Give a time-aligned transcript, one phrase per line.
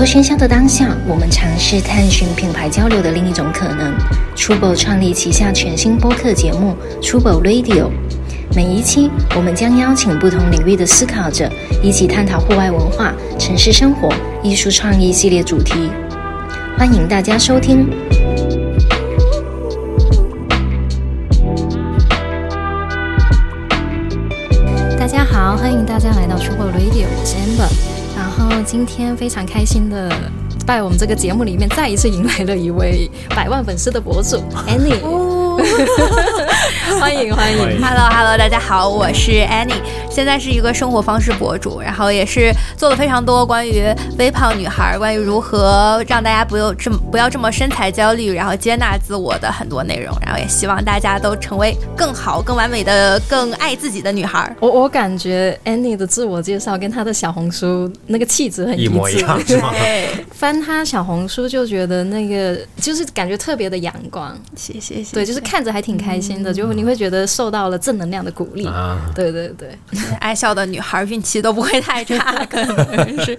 [0.00, 3.92] 络喧嚣的当下，我们尝试探寻品牌交流的另一种可能。
[4.34, 7.90] Trouble 创立旗下全新播客节目 Trouble Radio，
[8.56, 11.52] 每一期我们将邀请不同领域的思考者，
[11.82, 14.10] 一起探讨户外文化、城市生活、
[14.42, 15.90] 艺术创意系列主题。
[16.78, 17.86] 欢迎大家收听。
[28.70, 30.08] 今天非常开心的，
[30.64, 34.94] 在我们这个节目里面再一次迎来了一位百万粉丝的博主 Annie。
[37.00, 39.74] 欢迎欢迎，Hello Hello，大家好，我是 Annie，
[40.20, 43.82] 现在是一个生活方式博主，然后也是做了非常多关于
[44.18, 54.54] 微胖女孩，关于如何让大家不用这么不要这么身材焦虑，然后接纳自我的很多内容，然后也希望大家都成为更好、更完美的、更爱自己的女孩。
[54.60, 59.72] 我 我感觉 Annie 的自我介绍跟她的小红书那个气质很一模一样，是吗？
[60.32, 68.68] 翻她小红书就觉得那个就是感觉特别的阳光，谢谢，对，就是看着还挺开心的，就你会觉得受到了正能量的鼓励。
[69.14, 69.68] 对对对，
[70.16, 73.36] 爱笑的女孩运气都不会太差， 可能是。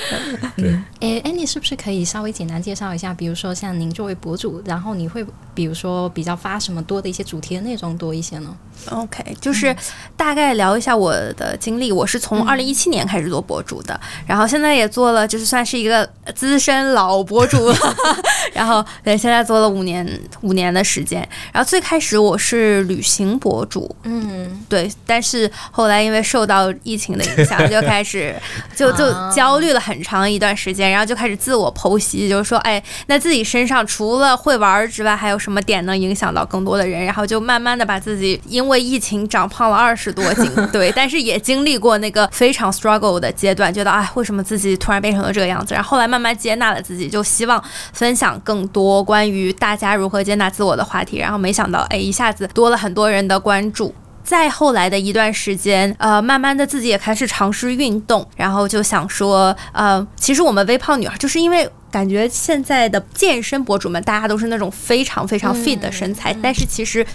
[0.56, 3.12] 对，哎，Annie 是不是可以稍微简单介绍一下？
[3.12, 8.56] 比如说像您作为博主，然后你会比如说比较发什么多的一些主题的内容多一些呢
[8.90, 9.74] ？OK，就是
[10.16, 11.90] 大概聊一下我的经历。
[11.92, 17.76] 我是从二零一七年开始做博主的，然后现在也做了，就是算是一个资深老博主了。
[18.52, 20.06] 然后对，现在做了五年
[20.42, 21.26] 五年的时间。
[21.52, 24.90] 然后最开始我是旅行博主，嗯，对。
[25.06, 28.34] 但是后来因为受到疫情的影响，就开始
[28.74, 37.04] 就就焦虑了很长一段时间，然后就开始自我剖析，就是说，哎，那自己身上除了会玩之外，还有什么点能影响到更多的人？
[37.04, 45.74] 然后就慢慢的把自己因为为疫情长胖了二十多斤， 对，但是也经历过那个非常 struggle 的阶段，觉得哎，为什么自己突然变成了这个样子？
[45.74, 47.62] 然后后来慢慢接纳了自己，就希望
[47.92, 51.18] 分享更多关于大家如何接纳自我的话题。
[51.18, 53.94] 然后没想到，哎，一下子多了很多人的关注。
[54.24, 67.06] 再后来的一段时间，呃，慢慢的自己也开始尝试运动，然后就想说，呃，其实我们微胖女孩就是因为感觉现在的健身博主们，大家都是那种非常非常 fit 的身材，但是其实。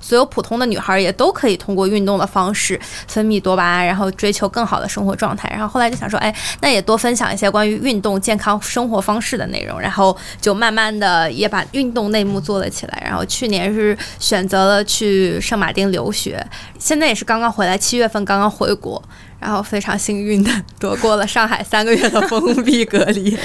[0.00, 5.48] 所有普通的女孩也都可以通过运动的方式分泌多巴胺，然后追求更好的生活状态。
[5.50, 9.78] 然后后来就想说，哎，那也多分享一些关于运动、健康生活方式的内容。
[9.78, 13.02] 然后就慢慢的也把运动内幕做了起来。
[13.04, 16.44] 然后去年是选择了去圣马丁留学，
[16.78, 19.02] 现在也是刚刚回来，七月份刚刚回国。
[19.40, 23.36] 然后非常幸运的躲过了上海三个月的封闭隔离，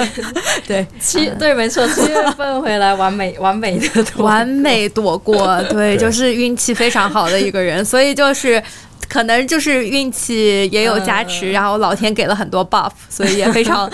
[0.68, 0.86] 对。
[1.00, 8.62] 七对没错，七月份回来完美完美的躲完美躲过，对，就是运气非常好的一个人，所以就是
[9.08, 13.90] 可能就是运气也有加持，然后老天给了很多 buff，所以也非常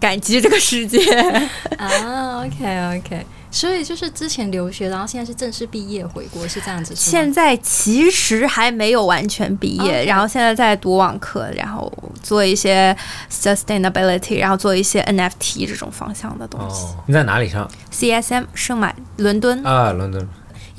[0.00, 0.98] 感激这个世界。
[1.76, 2.42] 啊。
[2.42, 3.26] OK OK。
[3.50, 6.94] 所以就是之前留学，然后现在是正式毕业回国，是这样子。
[6.94, 12.96] 现在其实还没有完全毕业，然后现在在读网课，然后做一些
[13.30, 16.86] sustainability，然后做一些 NFT 这种方向的东西。
[17.06, 20.28] 你在哪里上？CSM 圣马伦敦啊，伦敦。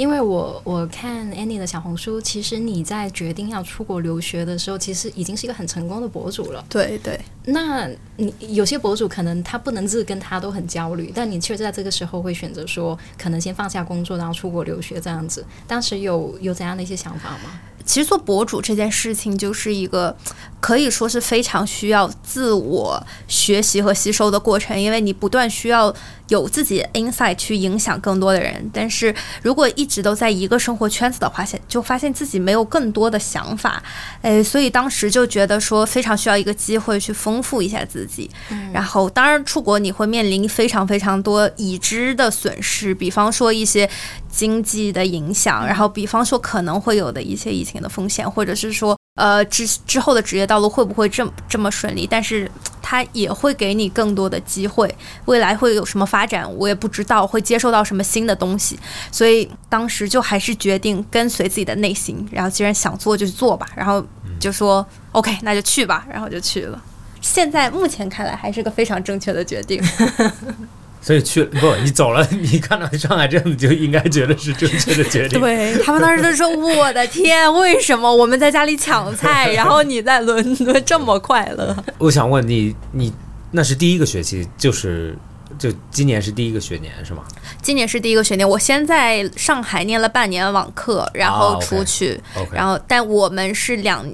[0.02, 6.66] 因为我我看 Annie 的小红书，其实你在决定要出国留学的时候，其实已经是一个很成功的博主了。
[6.68, 15.46] 对对，那你有些博主可能他不能自跟他都很焦虑，但你却在这个时候会选择说，可能先放下工作，然后出国留学这样子。
[15.68, 17.60] 当时有有怎样的一些想法吗？
[17.86, 20.16] 其实做博主这件事情就是一个
[20.62, 25.94] 可以说是非常需要自我学习和吸收的过程，因为你不断需要
[26.30, 28.70] 有自己 insight 去影响更多的人。
[28.72, 33.84] 但是如果一直都在一个生活圈子的话，现就发现自己没有更多的想法，
[34.22, 38.30] 哎，所以当时就觉得说非常需要一个机会去丰富一下自己。
[38.72, 43.90] 然后当然出国你会面临非常非常多已知的损失，比方说一些
[44.30, 47.82] 经济的影响，然后比方说可能会有的一些疫情。
[47.82, 52.08] 的风险，或者是说，呃，之之后的职业道路会不会这么这么顺利？
[52.10, 52.50] 但是
[52.82, 54.94] 它也会给你更多的机会，
[55.26, 58.80] 未来会有什么发展，我也不知道，会接受到什么新的东西。
[59.12, 64.04] 所以当时就还是决定跟随自己的内心，然后既然想做就去做吧，然后
[64.40, 66.82] 就说 OK，那就去吧，然后就去了。
[67.20, 69.84] 现在目前看来还是个非常正确的决定。
[71.04, 75.40] 所以去不，你走了，你看到上海这样子就应该觉得是正确的决定。
[75.42, 83.12] 对他们当时都说：“我的天，为什么我们在家里抢菜， 然后你在伦敦这么快乐？”我想问你，你
[83.50, 85.18] 那是第一个学期，就是
[85.58, 87.24] 就今年是第一个学年是吗？
[87.64, 92.22] 今年是第一个学年，我先在上海念了半年网课，然后出去，
[92.54, 94.06] 然后但我们是两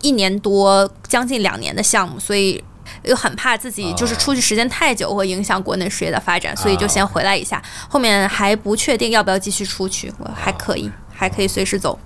[0.00, 2.62] 一年多，将近两年的项目，所以。
[3.04, 7.62] 又很怕自己就是出去时间太久会影响国内事业的发展，所以就先回来一下。
[7.88, 11.98] 后面还不确定要不要继续出去，我还可以，还可以随时走。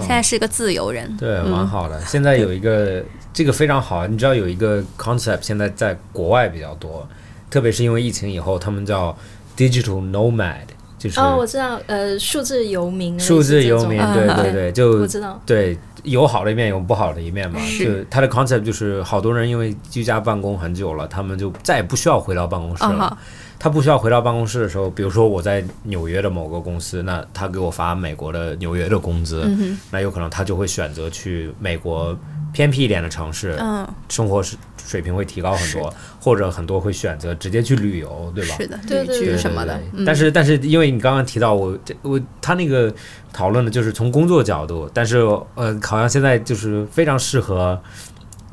[0.00, 2.00] 现在是一个自由人，对，蛮好的。
[2.04, 7.06] 现在有一个这个非常好，你知道有一个 concept 现在在国外比较多，
[7.48, 9.16] 特别是因为疫情以后，他们叫
[9.56, 10.66] digital nomad，
[11.08, 17.58] 就是哦，我知道，呃，数字游民，数字游民，对对对，就我知道，对，有好的一面，有不好的一面嘛。
[17.60, 23.16] 是就它的 concept 就是好多人因为居家办公很久了，他们就再也不需要回到办公室了。
[23.58, 32.14] 他不需要回到办公室的时候，比如说我在纽约的某个公司，那他给我发美国的纽约的工资，嗯那有可能他就会选择去美国
[32.52, 38.54] 偏僻一点的城市，嗯，生活水水平会提高很多，或者很多会选择直接去旅游，对吧？
[38.56, 42.94] 是的，对对对什么的但是但是因为你刚刚提到我这我他那个
[43.32, 45.18] 讨论的就是从工作角度，但是
[45.56, 47.80] 呃好像现在就是非常适合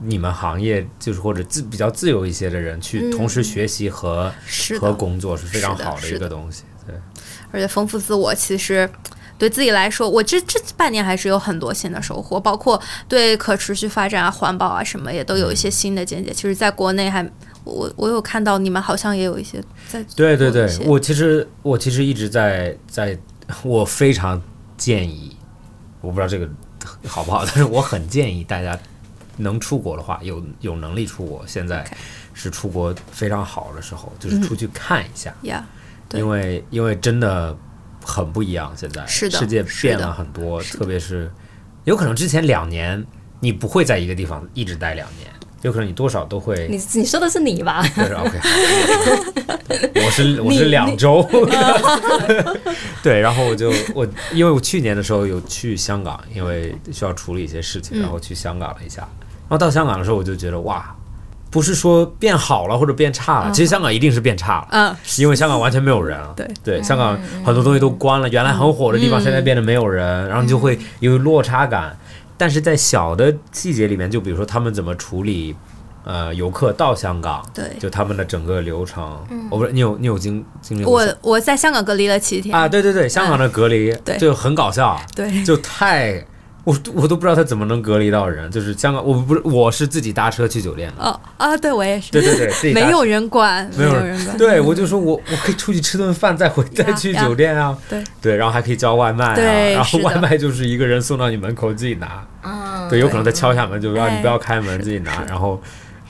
[0.02, 4.34] 你们行业就是或者自比较自由一些的人去嗯同时学习和、
[4.80, 6.64] 和工作是非常好的一个东西。
[6.86, 6.96] 对，
[7.52, 8.90] 而且丰富自我，其实
[9.38, 16.32] 对自己来说，我这这半年还是有很多新的收获，包括对可持续发展啊、环保啊什么，也都有一些新的见解。
[16.32, 17.28] 其实，在国内还
[17.64, 23.18] 我我有看到你们好像也有一些在对对对我其实我其实一直在在，
[23.64, 24.42] 我非常
[24.78, 25.36] 建议，
[26.02, 26.48] 我不知道这个
[27.08, 28.78] 好不好，但是我很建议大家
[29.38, 31.86] 能出国的话，有有能力出国，现在
[32.34, 35.34] 是出国非常好的时候，就是出去看一下，
[36.14, 37.58] 因为因为真的
[38.04, 41.32] 很不一样，现在是的世界变了很多，特别是
[41.86, 43.04] 有可能之前两年
[43.40, 45.28] 你不会在一个地方一直待两年。
[45.62, 47.82] 有可能你多少都会你你说的是你吧？
[47.96, 48.38] 就是 OK，
[49.96, 51.26] 我是我是两周
[53.02, 59.04] 对，然后我就我因为我去年的时候有去香港，因为需要处理一些事情，然后去香港了一下，
[59.48, 60.94] 然后到香港的时候我就觉得哇，
[61.54, 66.20] 不是说变好了或者变差了，其实香港一定是变差了，嗯，因为香港完全没有人。
[66.20, 66.34] 了。
[66.36, 67.16] 对对，香港
[67.46, 71.96] 很多东西都关了，原来很火的地方现在变得没有人，然后你就会有落差感。
[72.40, 75.56] 但是在小的细节里面，就比如说他们怎么处理，
[76.04, 77.66] 呃，游客到香港，对。
[77.80, 82.58] 就他们的整个流程，我不是你有你有经经历过我我在香港隔离了七天。
[82.58, 82.68] 啊？
[82.68, 84.18] 对对对，香港的隔离对。
[84.18, 85.44] 就很搞笑，对。
[85.44, 86.26] 就太。
[86.64, 97.78] 我我都不知道他怎么能隔离到人，就是香港，我不是我是自己搭车去酒店的，哦啊，对我也是，对对对，自己没有人管，没有人管，对，我就说我我可以出去吃顿饭，再回再去酒店啊。
[97.90, 102.26] 对对，然后还可以叫外卖啊，然后外卖就是一个人送到你门口自己拿。
[102.42, 105.22] 啊，对，有可能他敲下门就让哎你不要开门，自己拿。
[105.28, 105.62] 然后，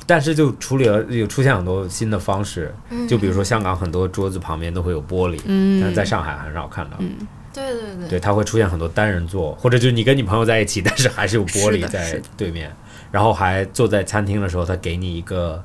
[0.06, 2.72] 但是就处理了有出现很多新的方式，
[3.08, 6.98] 就比如说香港很多桌子旁边都会有玻璃，嗯但是在上海很少看到。
[7.54, 8.08] 对对对。
[8.10, 12.72] 对，它会出现很多单人座，或者就是你跟你朋友在一起，但是还是有玻璃在对面，
[13.12, 15.64] 然后还坐在餐厅的时候，他给你一个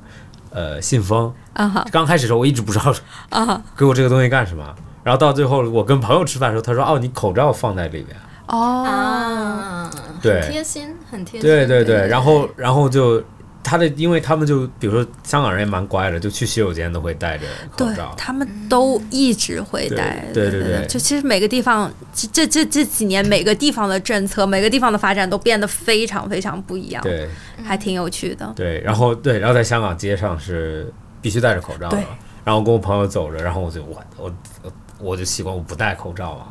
[0.51, 1.33] 呃信封。
[1.53, 1.85] 啊哈。
[1.91, 2.93] 刚开始的时候我一直不知道
[3.29, 3.61] 啊哈。
[3.75, 8.15] 给我这个东西干什么，然后到最后我跟朋友吃饭的时候，他说哦，你口罩放在里面。
[8.47, 9.91] 哦，啊，
[10.21, 10.41] 对。
[10.41, 13.23] 很贴心，很贴心，对对对，然后然后就
[13.69, 18.15] 他的，因为他们就比如说香港人也蛮乖的，就去洗手间都会戴着口对罩。
[18.17, 27.29] 他们都一直会戴，对对对对就其实每个地方，这这这这几年每个地方的政策，每个地方的发展都变得非常非常不一样，对
[27.63, 28.51] 还挺有趣的。
[28.55, 30.91] 对，然后对，然后在香港街上是
[31.21, 32.03] 必须戴着口罩的对，
[32.43, 36.45] 然后跟我朋友走着，然后我就我我我我就习惯我不戴口罩嘛。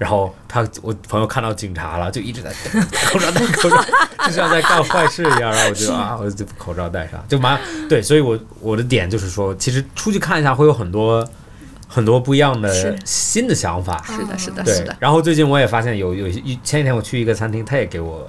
[0.00, 3.84] 然后他，我朋友看到警察了，就一直在戴口罩，戴口罩，
[4.26, 5.52] 就像在干坏事一样。
[5.52, 8.00] 然后我就啊，我就把口罩戴上，就马上对。
[8.00, 11.22] 所以我我的点就是说，其实出去看一下会有很多
[11.86, 14.02] 很多不一样的新的想法。
[14.06, 18.26] 是的，是的，对是的，，然后最近我也发现有有一前几天我去一个餐厅，他也给我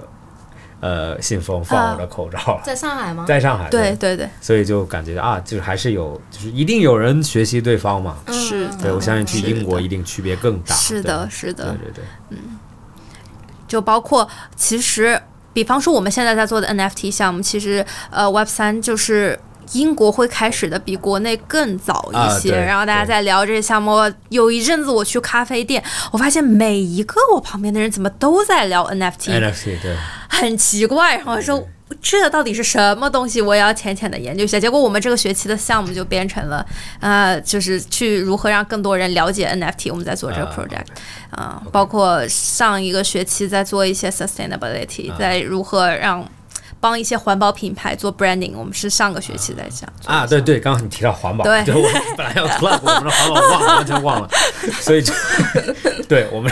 [0.81, 3.23] 呃信封放我的口罩了，在上海吗？
[3.25, 8.17] 在上海对，对对，所以就感觉啊，就是还是有，就是一定有人学习对方嘛。
[8.25, 10.75] 嗯是的对，我相信去英国一定区别更大。
[10.75, 12.59] 是的，是，的，对对对，嗯
[13.67, 15.17] 就包括其实，
[15.53, 19.39] 比方说我们现在在做的 NFT 项目，其实呃 Web 三就是。
[19.73, 23.91] 英国会开始的比国内更早一些，啊然后大家在聊这个项目。
[24.29, 29.95] 有一阵子我去咖啡店，我发现每一个我旁边的人怎么都在聊 NFT，NFC 对，
[30.29, 31.15] 很奇怪。
[31.17, 31.65] 然后我说
[32.01, 33.41] 这到底是什么东西？
[33.41, 34.59] 我也要浅浅的研究一下。
[34.59, 36.65] 结果我们这个学期的项目就变成了，
[36.99, 39.89] 呃，就是去如何让更多人了解 NFT。
[39.91, 40.85] 我们在做这个啊 project，
[41.31, 46.27] 啊、包括上一个学期在做一些 sustainability，、啊在如何让。
[46.81, 51.59] 帮一些环保品牌做 branding，我们是上个学期在讲啊，对对，刚刚你提到环保，对。
[51.73, 54.29] 我本来要 plug 我们的环保，忘了， 完全忘了，
[54.81, 55.13] 所以就
[56.09, 56.51] 对我们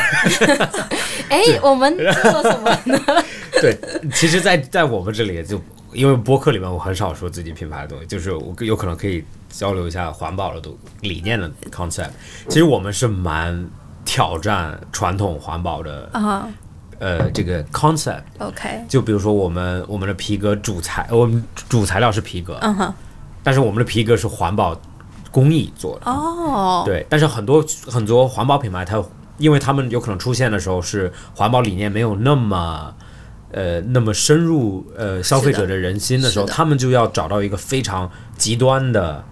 [1.30, 3.24] 哎，我们做什么呢？
[3.60, 3.78] 对，
[4.14, 12.12] 其实在，在我们这里就因为播客里面我很少说自己品牌的东西，就是我有可能可以交流一下环保的东理念的 concept。
[12.48, 13.68] 其实我们是蛮
[14.06, 16.48] 挑战传统环保的啊
[17.00, 18.22] 呃这个 concept。
[18.38, 22.94] ，OK，就比如说我们我们的皮革主材，我们主材料是皮革，嗯哼，
[23.42, 24.80] 但是我们的皮革是环保
[25.32, 26.12] 工艺做的。
[26.12, 29.04] 哦，对，但是很多很多环保品牌它，
[29.38, 32.94] 因为他们有可能出现的时候是环保理念没有那么。
[33.52, 39.24] 呃，那么深入呃消费者的人心的时候，他们就要找到一个非常极端的，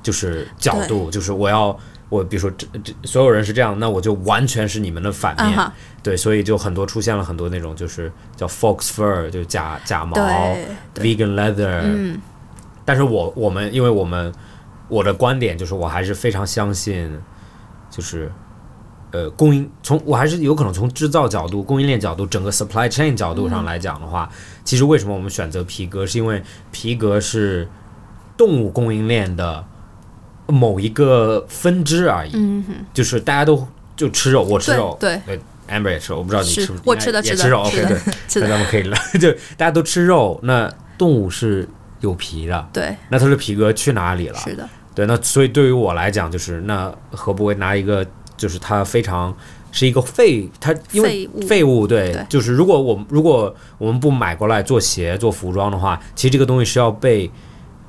[0.00, 1.76] 就是角度，就是我要
[2.14, 10.16] 我比如说这这所有人是这样，那我就完全是你们的反面，对，所以就很多出现了很多那种就是叫 fox fur，就是假假毛
[10.94, 12.20] ，vegan leather，嗯，
[12.84, 14.32] 但是我我们因为我们
[14.88, 17.10] 我的观点就是我还是非常相信，
[17.90, 18.30] 就是
[19.10, 24.30] 呃供应从我还是有可能从制造角度、供应链角度、整个 supply chain 角度上来讲的话，
[24.64, 27.68] 其实为什么我们选择皮革，是因为皮革是
[28.36, 29.64] 动物供应链的
[30.46, 37.98] 某一个分支而已，嗯哼，就是大家都就吃肉，我吃肉，对对，Amber 也吃，我不知道你吃不，我吃的吃的也吃肉，OK 对，
[38.42, 41.68] 那咱们可以了， 就大家都吃肉，那动物是
[42.00, 44.38] 有皮的，对，那它的皮革去哪里了？
[44.40, 49.34] 是的，对，那所以对于我来讲，就是那何不为拿一个，就是它非常
[49.72, 51.40] 是一个废，它因为废物。
[51.46, 52.26] 废物，对，对。
[52.28, 57.30] 就是如果我们如果我们不买过来做鞋做服装的话，其实这个东西是要被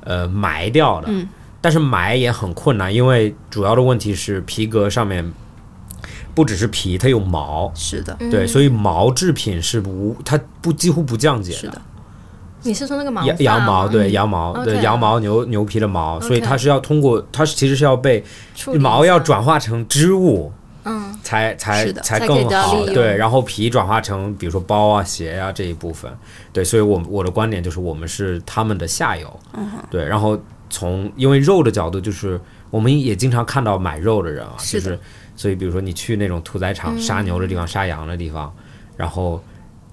[0.04, 1.28] 呃埋掉的，嗯
[1.66, 5.34] 但是买也很困难，因为主要的问题是皮革上面
[6.36, 7.72] 不只是皮，它有毛。
[7.74, 11.82] 是的，对，所以毛制品是无，它不几乎不降解是的，
[12.62, 14.12] 你是说那个毛羊羊毛，对嗯。
[14.12, 18.24] 羊毛，对羊毛牛牛皮的毛，所以它是要通过，它是其实是要被
[18.80, 20.52] 毛要转化成织物，
[20.84, 21.18] 嗯。
[21.24, 22.86] 才才才更好。
[22.86, 26.16] 对，然后皮转化成比如说包啊、鞋啊这一部分，
[26.54, 35.00] 对，所以我我的观点就是我们是他们的下游，嗯对，然后从因为肉的角度，就是我们也经常看到买肉的人啊，是就是
[35.36, 38.54] 所以比如说你去那种屠宰场杀牛的地方、杀羊的地方，
[38.96, 39.44] 然后。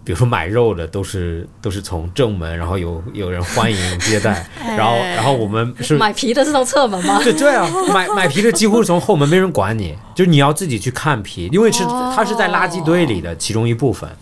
[0.04, 4.44] 比如说买肉的都是都是从正门，然后有有人欢迎接待，
[4.76, 7.20] 然后然后我们是买皮的是从侧门吗？
[7.22, 14.10] 对对啊，买 买皮的几乎是从后门，没人管你，就是你要自己去看皮，因为是它是在垃圾堆里的其中一部分。
[14.10, 14.14] 哦，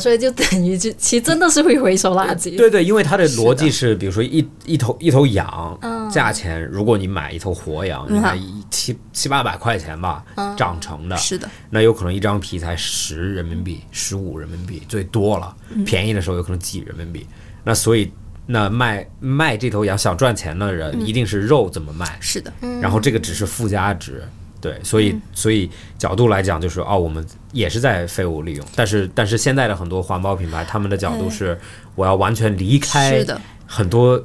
[0.00, 2.56] 所以就等于就其实真的是会回收垃圾。
[2.56, 10.56] 对对，因为它的逻辑是，比如说一一头一头羊，嗯价钱如果你买一头活羊，你看一七七八百块钱吧，嗯。
[10.56, 17.26] 长成的，是的，那有可能一张皮才十人民币、十五人民币最多了，便宜的时候有可能几人民币。
[17.64, 18.12] 那所以
[18.46, 24.22] 那卖卖这头羊想赚钱的人，一定是肉怎么卖，是的，然后这个只是附加值。
[24.62, 31.58] 对，所以所以角度来讲，就是哦，我们也是在废物利用，但是但是现在的很多环保品牌，他们的角度是
[31.96, 33.26] 我要完全离开，
[33.66, 34.24] 很多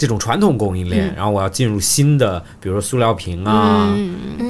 [0.00, 3.94] 这种传统供应链，然后我要进入新的，比如说塑料瓶啊，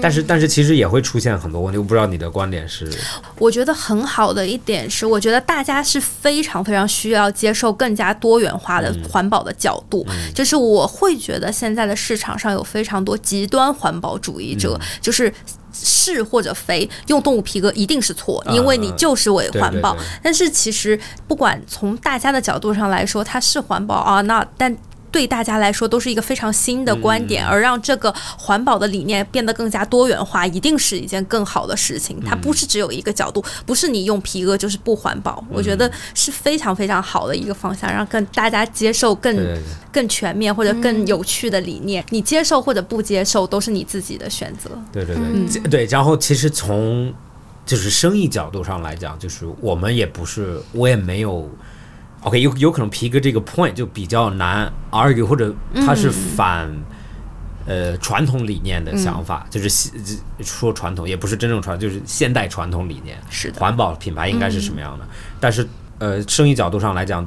[0.00, 2.88] 但是但是其实也会出现很多问题，我不知道你的观点是，
[3.37, 10.07] 我觉得很好的一点是，我觉得大家是非常非常需要接受更加多元化的环保的角度。
[10.33, 15.33] 就是我会觉得现在的市场上有非常多极端环保主义者，就是。
[15.73, 19.95] 是或者非，用动物皮革一定是错，因为你就是伪环保。
[19.95, 24.76] 对对对但是其实不管从大家的角度上来说，它是环保啊，那但。
[25.11, 32.21] 对大家来说都是一个非常新的观点，而让这个环保的理念变得更加多元化，一定是一件更好的事情。
[32.25, 35.45] 它不是只有一个角度，不是你用皮革就是不环保。
[35.50, 39.62] 我觉得是非常非常好的一个方向，让更大家接受更对对对
[39.93, 42.05] 更全面或者更有趣的理念。
[42.11, 44.71] 你接受或者不接受都是你自己的选择。
[44.93, 47.12] 对对对、对，然后其实从
[47.67, 51.49] 就是生意角度上来讲，就是我们也不是，我也没有。
[52.23, 55.55] OK，有有可能皮哥这个 point 就比较难 argue，或者
[55.87, 56.71] 它是反、
[57.67, 59.91] 呃传统理念的想法，就是西
[60.41, 63.17] 说传统也不是真正传，就是现代传统理念。
[63.31, 65.05] 是的环保品牌应该是什么样的？
[65.39, 65.67] 但是
[65.99, 67.27] 呃，生意角度上来讲，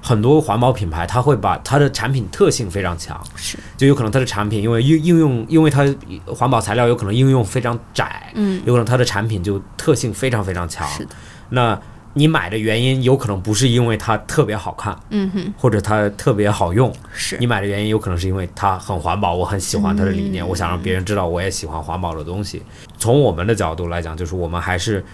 [0.00, 5.84] 很多环保品牌它会把它的产品特性非常强，是就有可能它的产品因为应应用，因为它
[6.26, 10.86] 环保材料有可能应用非常窄，嗯，有可能它的产品就特性非常非常强。
[10.88, 11.10] 是的，
[11.50, 11.80] 那
[12.18, 22.62] 你买的原因有可能不是因为它特别好看，嗯哼，或者它特别好用，是你买的原因有可能是因为它很环保，我很喜欢它的理念，嗯我想让别人知道我也喜欢环保的东西。
[22.98, 25.04] 从我们的角度来讲，就是我们还是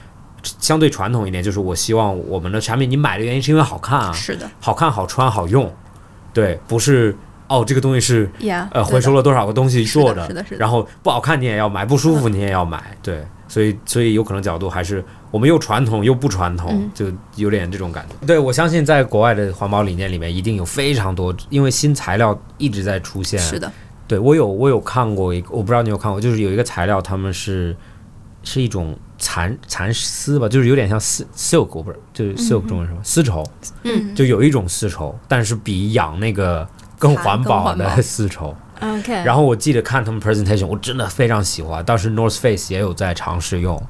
[0.43, 5.71] 相对传统一点，就是我希望我们的产品你买的原因是因为好看啊，是的，好看、好穿、好用，
[6.33, 7.17] 对，不是
[7.49, 10.57] 哦，这个东西是呀，呃回收了多少个东西做是的是的是的。
[10.59, 16.91] 然后不好看你也要买，不舒服你也要买，对，所以所以有可能角度还是我们又传统又不传统，嗯。
[16.95, 18.27] 就有点这种感觉。
[18.27, 23.71] 对我相信在国外的环保理念里面一定有非常多，因为新材料一直在出现，是的，
[24.07, 27.77] 对我有我有看过一个，我不知道你有看过，就是有一个材料，他们是
[28.43, 33.45] 是一种蚕蚕丝吧，就是有点像丝 silk，我不是就是 silk 中文什么、丝绸，
[33.83, 36.67] 嗯，就有一种丝绸，但是比养那个
[37.05, 38.57] 更环保的丝绸。
[38.81, 41.85] OK，然后我记得看他们 presentation，我真的非常喜欢。
[41.85, 43.81] 当时 North Face 也有在尝试用，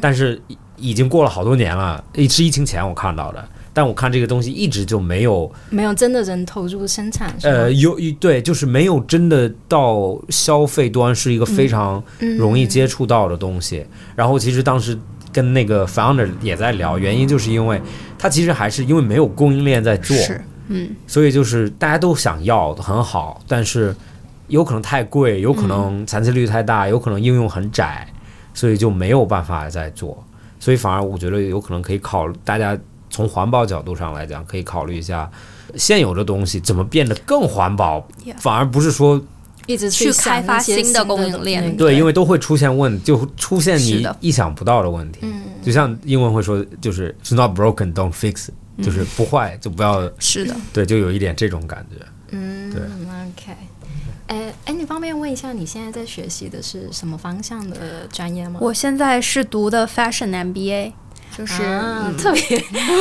[0.00, 3.44] 但是已已经过了好多年了，是疫情前我看到的。
[3.74, 12.02] 但我看这个东西一直就没有没有真的人投入生产，呃，有一对，就是没有真的到消费端是一个非常
[12.36, 13.86] 容易接触到的东西。
[14.14, 14.98] 然后其实当时
[15.32, 17.80] 跟那个 founder 也在聊，原因就是因为
[18.18, 23.94] 他其实还是因为没有供应链在做，是，嗯，所以就是大家都想要很好，但是
[24.48, 28.06] 有可能太贵，有可能残次率太大，有可能应用很窄，
[28.54, 30.22] 所以就没有办法再做。
[30.58, 32.78] 所以反而我觉得有可能可以考，大家
[33.10, 35.30] 从环保角度上来讲，可以考虑一下
[35.76, 38.06] 现有的东西怎么变得更环保
[38.38, 39.20] 反而不是说
[39.66, 45.20] 一直去开发新的供应链对，因为都会出现问，就出现你意想不到的问题。
[45.62, 48.50] 就像英文会说，就是 "It's not broken, don't fix"，it",
[48.82, 50.54] 就是不坏就不要是的。
[50.72, 52.04] 对，就有一点这种感觉。
[52.30, 53.56] 嗯对，OK。
[54.28, 58.58] 哎哎，你方便问一下，你现在在学习的是什么方向的专业吗？
[58.62, 60.92] 我现在是读的 Fashion MBA，
[61.36, 62.40] 就是、啊嗯特别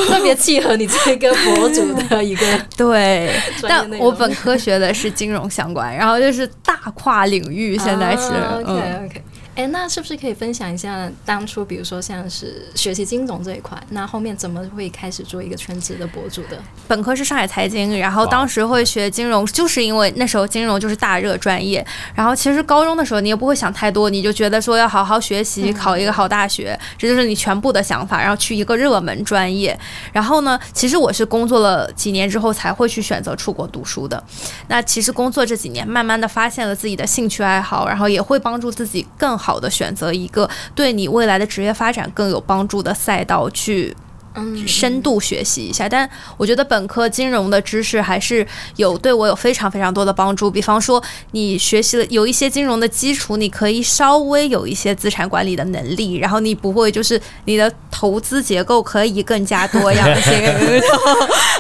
[0.07, 8.23] 特别契合你这个博主的 一个对，但我本科学的是金融相关，然后就是大跨领域，现在是。
[8.63, 9.23] OK OK。
[9.61, 16.57] 哎，那是不是可以分享一下当初，比如说像是学习金融这一块，那后面怎么会开始做一个全职的博主的？
[16.87, 21.85] 本科是上海财经，然后当时会学金融，就是因为那时候金融就是大热专业。
[22.15, 29.77] 然后其实高中的时候你也不会想太多，你就觉得说要好好学习，考一个好大学，这就是你全部的想法，然后去一个热门专业。
[30.11, 34.24] 然后呢，其实我是工作了几年之后才会去选择出国读书的。
[34.69, 43.94] 那其实工作这几年，慢慢的发现了自己的兴趣爱好，然后也会帮助自己更好好的选择一个对你未来的职业发展更有帮助的赛道去
[44.35, 45.87] 嗯，深度学习一下。
[45.89, 50.50] 但我觉得本科金融的知识还是有对我有非常非常多的帮助。
[50.50, 60.33] 比方说，你学习了有一些金融的基础，你可以稍微有一些资产管理的能力，然后你不会就是你的投资结构可以更加多样性。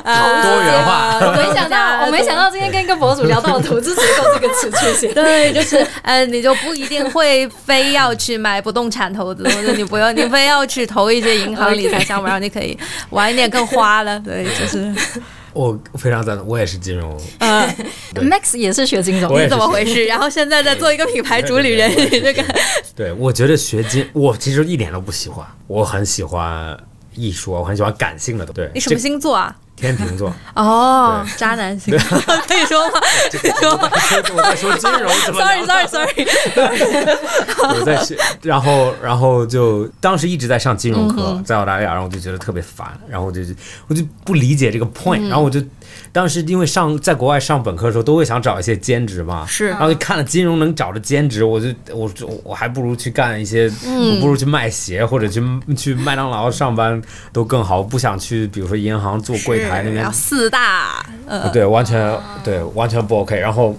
[0.03, 5.13] 呃多元化我没想到，我没想到今天跟一个博主聊到了投资结构这个词出现。
[5.13, 12.60] 对，就是呃，你就不一定会非要去买不动产投资，或者你不要你非要去投一些银行理财项目，然后你可以
[13.09, 14.19] 玩一点更花了。
[14.25, 14.93] 对，就是
[15.53, 17.67] 我非常赞同，我也是金融，呃
[18.15, 20.05] ，Max 也是学金融的，我也是怎么回事？
[20.05, 22.43] 然后现在在做一个品牌主理人，你这个
[22.95, 26.77] 对我觉得学金，我其实一点都不喜欢，我很喜欢
[27.15, 28.61] 艺术，我很喜欢感性的东西。
[28.61, 29.55] 对，你什么星座啊？
[29.81, 30.31] 这天秤座。
[30.55, 32.99] 哦，渣男星座 可以说吗？
[33.31, 33.89] 可以说吗？
[34.35, 36.27] 我在说金融，， sorry，sorry，sorry。
[37.79, 43.41] 我在学，然后然后就当时一直在上金融课，嗯在澳大利亚，然后我就觉得特别烦，然后我就
[43.87, 44.91] 我就不理解这个嗯。
[44.93, 45.59] point，、然后我就
[46.11, 49.67] 当时因为上在国外上本科的时候都会想找一些兼职嘛，是。
[49.69, 55.43] 然后就看了金融能找着兼职，我就我就我还不如去干一些，嗯我不如去卖鞋或者去
[55.75, 57.01] 去麦当劳上班
[57.31, 60.11] 都更好，我不想去比如说银行做柜台那边。
[60.11, 63.39] 四大，呃，对，完全对，完全不 OK。
[63.39, 63.75] 然后，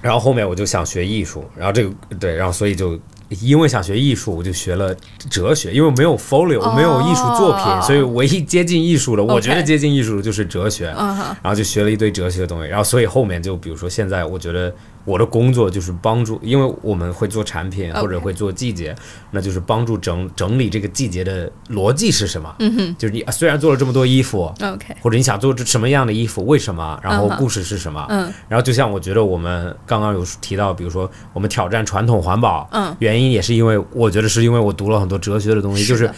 [0.00, 2.98] 然后后面我就想学艺术，然后这个对，然后所以就
[3.40, 4.94] 因为想学艺术，我就学了
[5.30, 7.80] 哲学，因为我没有 folio，我没有艺术作品，哦。
[7.80, 10.86] 所以唯一接近艺术的，我觉得接近艺术的就是哲学。
[10.86, 18.94] 然后就学了一堆哲学的东西，然后所以后面就比如说现在，我觉得我的工作就是帮助，因为我们会做产品或者会做季节，
[19.30, 22.54] 那就是帮助整整理这个季节的逻辑是什么。
[22.58, 22.96] 嗯哼。
[22.98, 28.32] 就是你虽然做了这么多衣服，，OK，或者你想做什么样的衣服，为什么，然后故事是什么，嗯。
[28.48, 32.94] 然后就像我觉得我们刚刚有提到，比如说我们挑战传统环保，嗯。
[32.98, 36.10] 原因也是因为我觉得是因为我读了很多哲学的东西，就是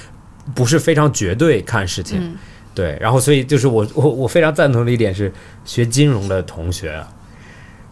[0.54, 2.34] 不是非常绝对看事情，嗯。
[2.74, 5.30] 对，然后所以就是我我我非常赞同的一点是，
[5.62, 7.06] 学金融的同学啊，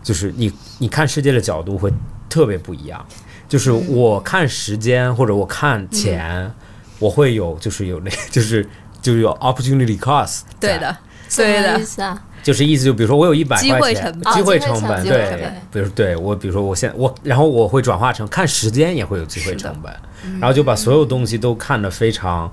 [0.03, 1.93] 就是你你看世界的角度会
[2.29, 3.05] 特别不一样，
[3.49, 3.87] 就是嗯。
[3.89, 6.51] 我看时间或者我看钱，
[6.99, 8.67] 我会有就是有那 就是
[9.03, 10.97] 就是有 opportunity cost，对的，
[11.37, 12.23] 对的意，思啊？
[12.43, 19.95] 就是意思就比如说我有一百机块钱会成本机会哦机会成本，对，比如对我比如说我现我然后我会转化成看时间也会有机会成本，
[20.41, 22.51] 然后就把所有东西都看得非常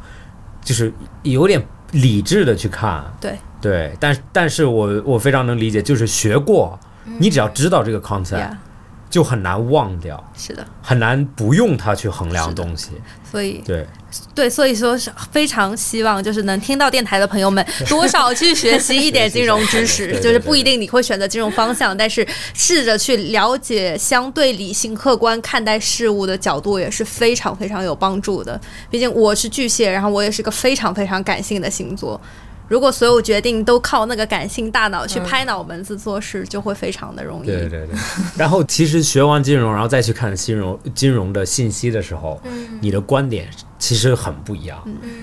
[0.61, 0.91] 就是
[1.23, 3.37] 有点理智的去看，对。
[3.59, 6.79] 对，但但是我我非常能理解，就是学过
[7.17, 8.55] 你只要知道这个 concept，、Yeah，
[9.09, 12.91] 就很难忘掉，是的，很难不用它去衡量东西。
[13.29, 13.85] 所以对，
[14.33, 28.59] 对，所以说是非常希望就是能听到电台的朋友们 多少去学习一点金融知对识，就是不一定你会选择金融方向，但是试着去了解相对理性、客观看待事物的角度也是非常非常有帮助的。
[28.89, 32.19] 毕竟我是巨蟹，然后我也是个非常非常感性的星座。
[32.67, 37.47] 如果所有决定都靠那个感性大脑去拍脑门子做事，就会非常的容易。
[37.47, 37.89] 对对对。
[38.37, 42.41] 然后其实学完金融，然后再去看金融金融的信息的时候，
[42.81, 43.49] 你的观点
[43.79, 44.77] 其实很不一样。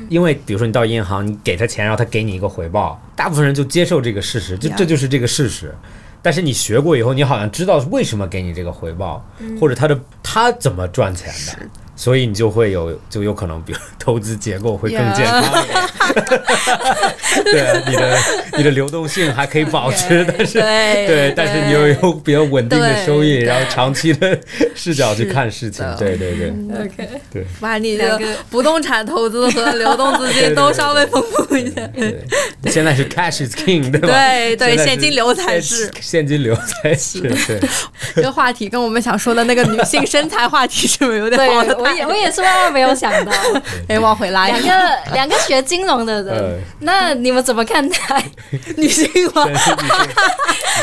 [0.09, 5.75] 因为比如说你到银行，你给他钱，然后他给你一个回报，大部分人就接受这个事实，就这就是这个事实。
[6.23, 9.23] 但是你学过以后，你好像知道为什么给你这个回报，
[9.61, 11.69] 或者他的他怎么赚钱的。
[11.97, 15.63] 所以你就会有，就有可能，比如投资结构会更健康。
[15.63, 15.81] 一点。
[17.45, 18.19] 对，你的
[18.59, 24.39] 你的流动性还可以保持，但是对对，但是你又有比较稳定的收益，然后长期的
[24.75, 26.51] 视角去看事情，对对对。
[26.75, 27.45] OK，对。
[27.61, 31.93] 把你的不动产投资和流动资金都稍微丰富一点。
[31.93, 32.73] 对。
[32.73, 34.09] 现在是 cash is king，对吧？
[34.09, 35.91] 对对现金流才是。
[36.01, 37.61] 现现金流才是，对
[38.15, 41.39] 这个话题跟我们想说的那个女性身材话题是不是有点
[41.85, 43.33] 我也 我也是万万没有想到，
[43.89, 47.97] 哎，往回拉一两，个两个学金融的人嗯， 那你们怎么看待
[48.77, 49.45] 女性吗？
[49.47, 49.77] 女性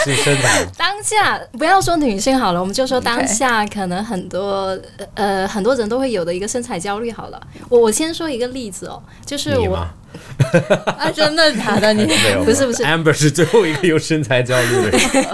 [0.08, 1.40] 女性身材，当下？
[1.58, 4.78] 不要说女性好了，我们就说当下可能很多
[5.16, 7.42] 呃很多人都会有的一个身材焦虑好了。
[7.70, 9.86] 我我先说一个例子哦，就是我？
[10.98, 11.94] 啊，真的假的？
[11.94, 12.06] 你，
[12.44, 15.28] 不是不是，Amber 是最后一个有身材焦虑的人。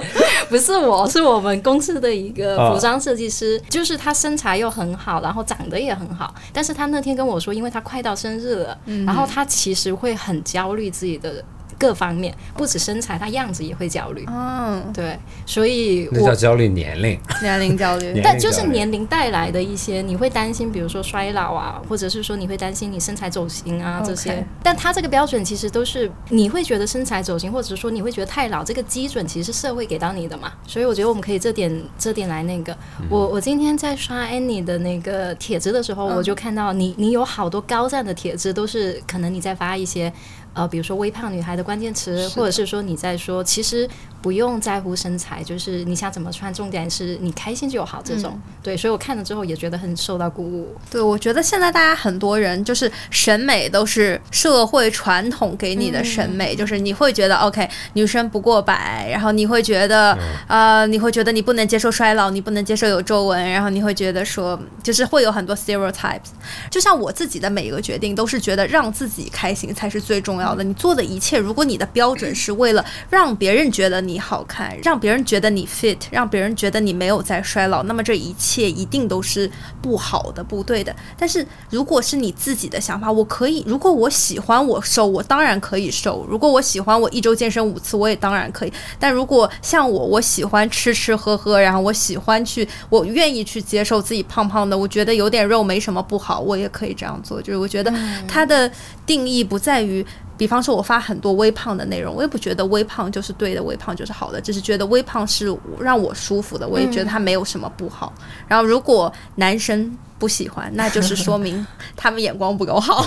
[0.50, 2.74] 不是我， 是我们公司的一个啊。
[2.74, 11.44] 服装设计师，就是他身材又很好，然后长得也很好，但是他那天跟我说，因为他快到生日了，然后他其实会很焦虑自己的
[11.78, 14.26] 各方面，不止身材，他样子也会焦虑。
[14.28, 18.20] 嗯，对，所以那叫焦虑年龄，年龄焦虑。
[18.24, 24.46] 但就是年龄带来的一些，你会担心，比如说衰老啊，或者是说你会担心你身材走形啊这些。
[24.64, 30.52] 但他这个标准其实都是你会觉得身材走形，或者是说你会觉得太老，这个基准其实是社会给到你的嘛。
[30.66, 32.76] 所以我觉得我们可以这点这点来那个。
[33.10, 40.12] 我我今天在刷 Annie 的那个帖子的时候，我就看到你你有好多高赞的帖子，都是可能你在发一些。
[40.58, 43.88] 呃，比如说微胖女孩的关键词，或者是说你在说，其实
[44.24, 48.02] 不用在乎身材，就是你想怎么穿，重点是你开心就好。
[48.04, 50.76] 这种、对，所以我看了之后也觉得很受到鼓舞。
[50.90, 60.18] 对，我觉得现在大家很多人就是审美都是社会传统给你的审美，就是你会觉得 OK，女生不过百，然后你会觉得、
[60.48, 66.32] 呃，你会觉得你不能接受衰老，你不能接受有皱纹，然后你会觉得说，就是会有很多 stereotypes。
[66.72, 70.64] 就像我自己的每一个决定，都是觉得让自己开心才是最重要的。
[70.64, 79.50] 你做的一切，如果你的标准是为了让别人觉得你好看，让别人觉得你 fit，让别人觉得你没有在衰老，那么这一切一定都是
[79.82, 80.96] 不好的、不对的。
[81.18, 88.74] 但是如果是你自己的想法，我可以，如果我喜欢我瘦，我当然可以瘦；如果我喜欢我一周健身五次，我也当然可以。
[89.00, 97.42] 但如果像我，我喜欢吃吃喝喝，然后我喜欢去，我愿意去接受自己胖胖的，我觉得有点肉没什么不好，我也可以这样做。
[97.42, 97.94] 就是我觉得
[98.28, 98.72] 它的
[99.06, 100.06] 定义不在于。
[100.38, 108.14] 比方说，我发很多微胖的内容，我也不觉得微胖就是对的，微胖就是好的，只是觉得微胖是让我舒服的，我也觉得它没有什么不好。
[108.48, 113.06] 然后，如果男生不喜欢，那就是说明他们眼光不够好。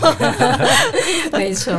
[1.33, 1.73] 没错，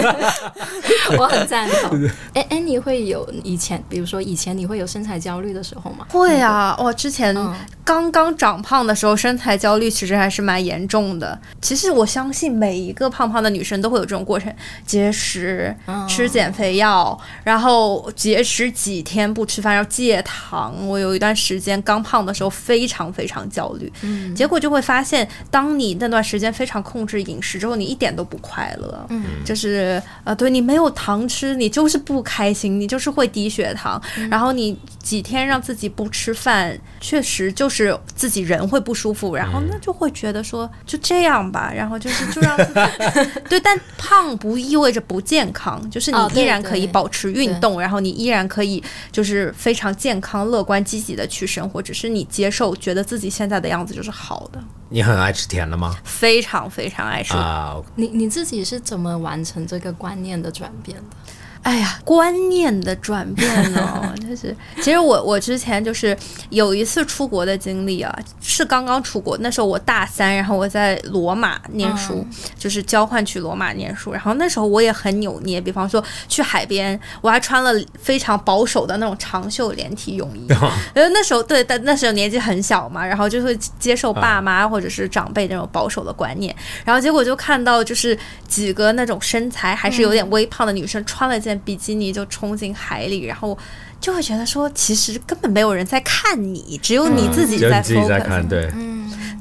[1.18, 2.00] 我很赞同。
[2.34, 6.06] 哎哎，你会有以前，比如说以前你会有身材焦虑的时候吗？
[6.10, 7.54] 会啊，我之前嗯
[7.84, 11.38] 刚刚长胖的时候，身材焦虑其实还是蛮严重的。
[11.60, 14.54] 其实我相信每一个胖胖的女生都会有这种过程：
[14.86, 15.74] 节食、
[16.08, 20.74] 吃减肥药，然后节食几天不吃饭，然后戒糖。
[20.86, 23.92] 我有一段时间刚胖的时候非常非常焦虑，
[24.34, 29.06] 结果就会发现，当你那段时间非常控制饮食之后，你一点都不快乐。
[29.08, 34.00] 嗯，就是呃，对你没有糖吃，你就是不开心，你就是会低血糖。
[34.30, 54.58] 然后你几天让自己不吃饭，确实就是自己人会不舒服，然后那就会觉得说就这样吧， 然后就是就让自己 对，但胖不意味着不健康，就是你依然可以保持运动，然后你依然可以就是非常健康、乐观、积极的去生活，只是你接受，觉得自己现在的样子就是好的，
[54.88, 55.94] 你很爱吃甜的吗？
[56.04, 61.16] 非常非常爱吃啊，你你自己是怎么完成这个观念的转变的？
[61.62, 66.16] 哎呀，观念的转变呢， 就是其实我我之前就是
[66.48, 72.26] 有一次出国的经历啊，是刚刚出国，那时候我大三，然后我在罗马念书，
[72.58, 80.46] 就是交换去罗马念书，然后那时候我也很扭捏，比方说去海边，我还穿了非常保守的那种长袖连体泳衣，
[80.96, 88.18] 因为那时候对，但那时候年纪很小嘛，然后就会接受爸妈或者是长辈那种保守的观念，然后结果就看到就是
[88.48, 93.56] 几个那种身材还是有点微胖的女生穿了件比基尼就冲进海里，然后
[94.00, 97.80] 就会觉得说，其实根本没有人在看你，只有你自己在
[98.20, 98.70] 看，对，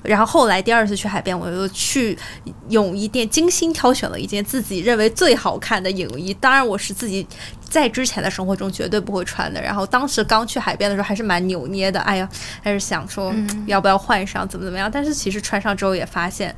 [0.03, 2.17] 然后后来第二次去海边，我又去
[2.69, 6.33] 泳衣店精心挑选了一件自己认为最好看的泳衣。
[6.35, 7.25] 当然，我是自己
[7.69, 9.61] 在之前的生活中绝对不会穿的。
[9.61, 12.29] 然后当时刚去海边的时候还是蛮扭捏的，哎呀，
[12.61, 13.33] 还是想说
[13.65, 14.89] 要不要换上，怎么怎么样。
[14.91, 16.55] 但是其实穿上之后也发现。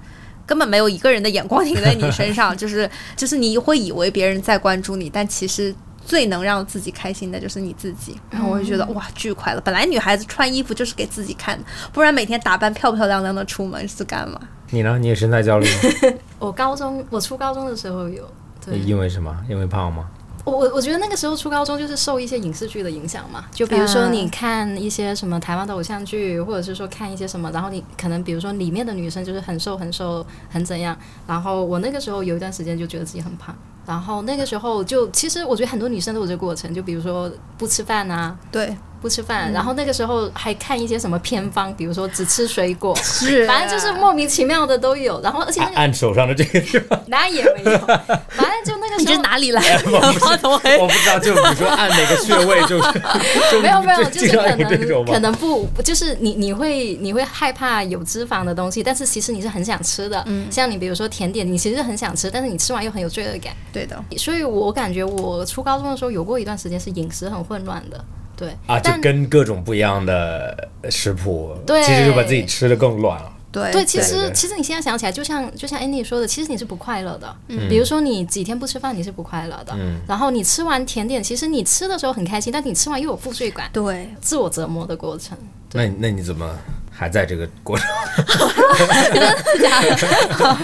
[0.51, 5.73] 根本没有一个人的眼光停在你身上， 就是就是你会以为别人在关注你，但其实
[6.05, 8.19] 最能让自己开心的就是你自己。
[8.29, 9.61] 然后我就觉得哇，巨快乐！
[9.61, 14.41] 本来女孩子穿衣服就是给自己看的，不然每天打扮漂漂亮亮的出门是干嘛？
[14.71, 14.99] 你呢？
[14.99, 16.17] 你也身材焦虑吗？
[16.37, 18.29] 我高中，我初高中的时候有，
[18.65, 19.33] 对，因为什么？
[19.49, 20.09] 因为胖吗？
[20.43, 43.45] 我我我觉得那个时候初高中就是受一些影视剧的影响嘛，就比如说你看一些什么台湾的偶像剧，或者是说看一些什么，然后你可能比如说里面的女生就是很瘦很瘦很怎样，然后我那个时候有一段时间就觉得自己很胖，然后那个时候就其实我觉得很多女生都有这个过程，就比如说不吃饭啊，对，不吃饭，然后那个时候还看一些什么偏方，比如说只吃水果，是。
[43.47, 47.01] 反正就是莫名其妙的都有，然后而且那个按手上的这个是吧？
[47.07, 49.91] 哪也没有，反正就那个你这时候哪里来的？
[49.91, 53.01] 我不是， 我不知道，就比如说按哪个穴位，就是
[53.51, 60.23] 就没有没有，就就是可能可能不就是你你会你会害怕有脂肪的东西，但是其实你是很想吃的。
[60.27, 60.47] 嗯。
[60.51, 63.53] 像你比如说甜点，你其实很想吃，但是你吃完又很有罪恶感。
[63.73, 68.03] 对的，所以我感觉我初高中的时候有过一段时间是饮食很混乱的，
[68.41, 73.32] 对啊，就跟各种不一样的食谱，对其实就把自己吃的更乱了。
[73.51, 77.36] 对对，其实其实你现在想起来，就像就像 Andy 说的，其实你是不快乐的。
[77.49, 79.73] 嗯比如说你几天不吃饭，你是不快乐的。
[79.75, 85.38] 嗯然后你吃完甜点，其实你吃的时候很开心，但你吃完又有负罪感，对，自我折磨的过程。
[85.73, 86.58] 那那你怎么
[87.01, 87.87] 还在这个过程？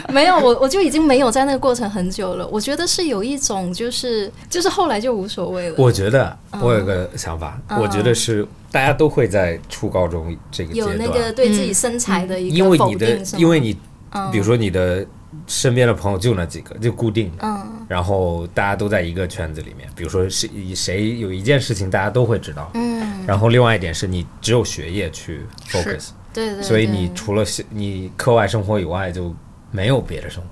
[0.14, 2.48] 没有，我我就已经没有在那个过程很久了。
[2.50, 5.76] 我觉得是有一种就是就是后来就无所谓了。
[5.80, 13.76] 我觉得嗯我有个想法，我觉得是大家都会在初高中这个阶段，有那个对自己身材的一因个否为你的定，因为你
[14.12, 15.04] 嗯比如说你的
[15.48, 19.90] 身边的朋友就那几个，就固定的，嗯然后大家都在一个圈子里面。
[19.96, 22.70] 比如说谁谁有一件事情，大家都会知道。
[22.76, 29.34] 嗯，然后另外一点是你只有学业去 focus，对对对，所以你除了是你课外生活以外就
[29.72, 30.50] 没有别的生活，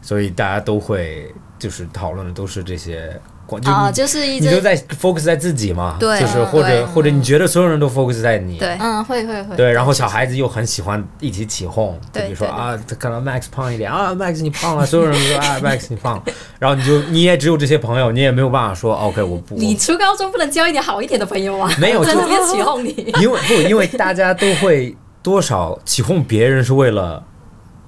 [0.00, 6.20] 所以大家都会就是讨论的都是这些关，就啊，你就是一直你就在 focus 在自己嘛，对。
[6.20, 8.76] 就是或者或者你觉得所有人都 focus 在你，对。
[8.80, 9.56] 嗯会会会。
[9.56, 16.22] 对，然后小孩子又很喜欢一起起哄，就比如说啊，他看到 Max 胖一点啊，Max 你胖了，所有人都说啊，Max 你胖，
[16.58, 21.70] 然后你就你也只有这些朋友，你也没有办法说 OK 我不，你初高中不能交一点好一点的朋友啊？
[21.78, 23.14] 没有就在那边起哄你。
[23.20, 24.94] 因为不因为大家都会
[25.26, 27.20] 多少起哄别人是为了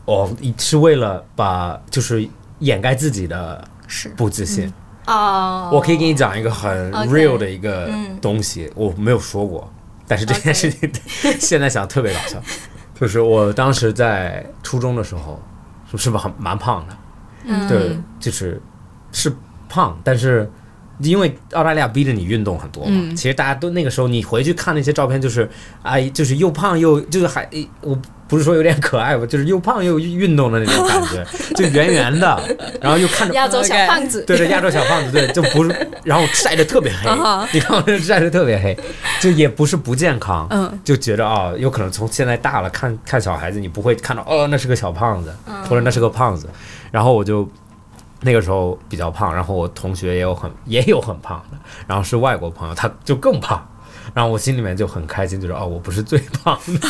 [0.06, 4.08] 哦，是为了把就是掩盖自己的是。
[4.16, 4.72] 不自信。
[5.06, 8.18] 哦，我可以给你讲一个很 real 的一个嗯。
[8.20, 9.72] 东西，我没有说过，
[10.08, 10.90] 但是这件事情
[11.38, 12.42] 现在想特别搞笑，
[13.00, 15.40] 就是我当时在初中的时候，
[15.92, 16.96] 是是不是很蛮胖的？
[17.44, 17.68] 嗯。
[17.68, 18.60] 对，就是
[19.12, 19.32] 是
[19.68, 20.50] 胖，但是
[21.00, 23.16] 因为澳大利亚逼着你运动很多嘛，嗯。
[23.16, 25.48] 其实大家都那个时候你回去看那些照片，就是
[25.82, 27.48] 哎，就是又胖又就是还
[27.80, 32.38] 我不是说有点可爱吧，就是又胖又运动的那种感觉， 就圆圆的，
[32.80, 37.08] 然后又看着 亚洲小胖子，对对，亚洲小胖子，对，就不是，然后晒得特别黑
[37.52, 38.76] 你看我这晒得特别黑，
[39.20, 45.34] 就也不是不健康，嗯，就觉得啊、有可能从现在大了看看小孩子，你不会看到哦，那是个小胖子，
[45.68, 46.48] 或者那是个胖子，
[46.90, 47.48] 然后我就
[48.20, 53.66] 那个时候比较胖，然后我同学也有很也有很胖的，然后是外国朋友，他就更胖。
[54.14, 56.88] 然后我心里面就很开心，就是哦，我不是最胖的，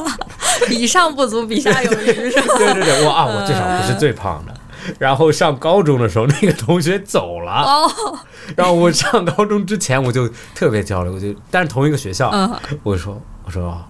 [0.68, 2.54] 比上不足，比下有余，是吧？
[2.58, 4.54] 对对对，我啊，我至少不是最胖的。
[4.98, 8.18] 然后上高中的时候，那个同学走了，哦，
[8.56, 13.82] 然后我上高中之前我就特别焦虑，我就但是同一个学校，嗯我就说我说，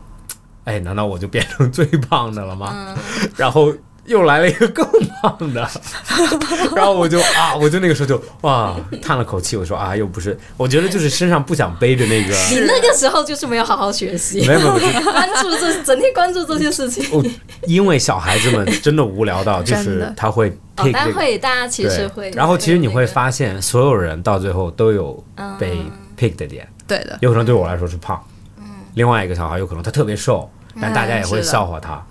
[0.65, 2.73] 哎，难道我就变成最胖的了吗？
[2.73, 2.97] 嗯
[3.37, 3.73] 然后
[4.11, 4.85] 又来了一个更
[5.23, 5.71] 胖的，
[6.75, 17.07] 然后我就啊，我就那个时候就哇叹了口气，我说啊，又不是，我觉得就是身上不想背着那个， 你那个时候就是没有好好学习，没有没有，关注这整天关注这些事情。
[17.13, 17.25] 我
[17.67, 20.91] 因为小孩子们真的无聊到，就是他会这个。
[20.93, 22.31] 但会，大家其实会。
[22.33, 25.25] 然后其实你会发现，所有人到最后都有
[25.57, 25.91] 被嗯。
[26.19, 28.21] pick 的点，对的，有可能对我来说是胖，
[28.59, 28.65] 嗯。
[28.95, 32.05] 另外一个小孩有可能他特别瘦，但大家也会笑话他。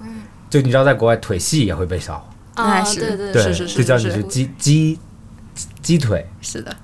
[0.49, 2.17] 就你知道，在国外腿细也会被笑
[2.55, 4.11] 话，啊，是对对对，是是是就叫你是。
[4.13, 4.99] 是鸡鸡
[5.81, 6.75] 鸡腿，是的，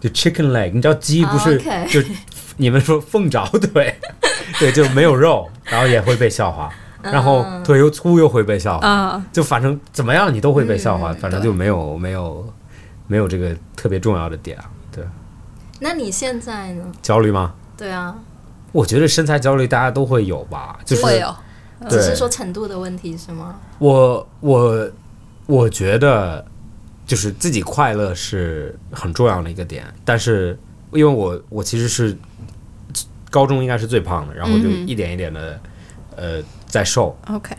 [0.00, 1.58] 就 chicken leg，你知道鸡不哦是
[1.88, 2.08] 就
[2.56, 3.94] 你们说凤爪腿，
[4.60, 6.70] 对，就没有肉，然后也会被笑话，
[7.02, 12.52] 然后腿又粗又会被笑话，啊，就反正怎么样你都会被笑话，嗯反正就没有没有
[13.06, 15.04] 没有这个特别重要的点啊，对，
[15.80, 16.84] 那你现在呢？
[17.02, 17.52] 焦虑吗？
[17.76, 18.14] 对啊，
[18.72, 21.34] 我觉得身材焦虑大家都会有吧，就是会有，对
[21.88, 23.60] 只是说程度的问题是吗？
[23.78, 24.90] 我我
[25.46, 26.44] 我觉得
[27.06, 30.58] 就是自己快乐是很重要的一个点，但是
[30.92, 32.16] 因为我我其实是
[33.30, 35.60] 高中应该是最胖的，然后就一点一点的、
[36.16, 37.54] 呃在瘦，OK，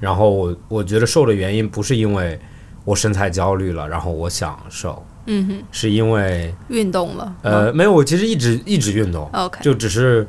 [0.00, 2.40] 然后我我觉得瘦的原因不是因为
[2.84, 10.26] 我身材焦虑了，然后我想瘦，嗯哼，是因为运动了，呃没有，我其实一直一直运动，，OK，就只是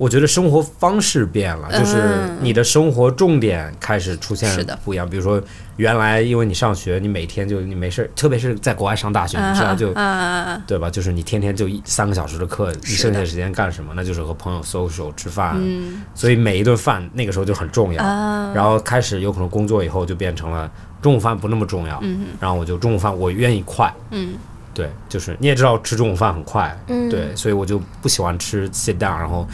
[0.00, 4.50] 我觉得生活方式变了，就是嗯你的生活重点开始出现
[4.82, 5.06] 不一样。
[5.06, 5.38] 比如说，
[5.76, 9.92] 原来因为你上学，你每天就你没事儿，特别是在国外上大学，你知道就。
[9.92, 10.88] 啊，对吧？
[10.88, 13.92] 就是你天天就一三个小时的课，你剩下的时间干什么？
[13.94, 16.00] 那就是和朋友 social 吃饭，嗯。
[16.14, 18.02] 所以每一顿饭那个时候就很重要。
[18.02, 20.70] 啊，然后开始有可能工作以后就变成了
[21.02, 24.32] 中午饭不那么重要，嗯然后我就中午饭我愿意快，嗯。
[24.72, 27.10] 对，就是你也知道吃中午饭很快，嗯。
[27.10, 29.46] 对，所以我就不喜欢吃 sit down，然后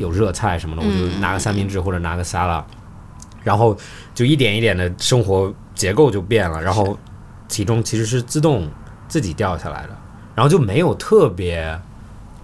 [0.00, 2.64] 有热菜什么的，我就拿个三明治或者拿个沙拉，
[3.44, 3.76] 然后
[4.14, 6.98] 就一点一点的生活结构就变了，然后
[7.48, 8.68] 体重其实是自动
[9.06, 9.90] 自己掉下来的，
[10.34, 11.78] 然后就没有特别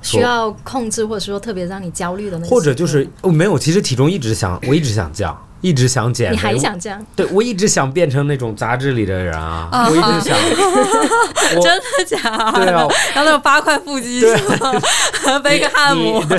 [0.03, 7.05] 需要控制，或者说特别让你焦虑的那种，或者就是哦没有，其实体重一直想我一直想降，一直想减肥，你还想这样？
[7.17, 10.37] 对我一直想变成那种杂志里的人啊，啊我一直想，
[11.57, 12.65] 我真的假的？
[12.65, 15.39] 对啊，然后那种八块腹肌是吗？
[15.43, 16.39] 贝克汉姆，对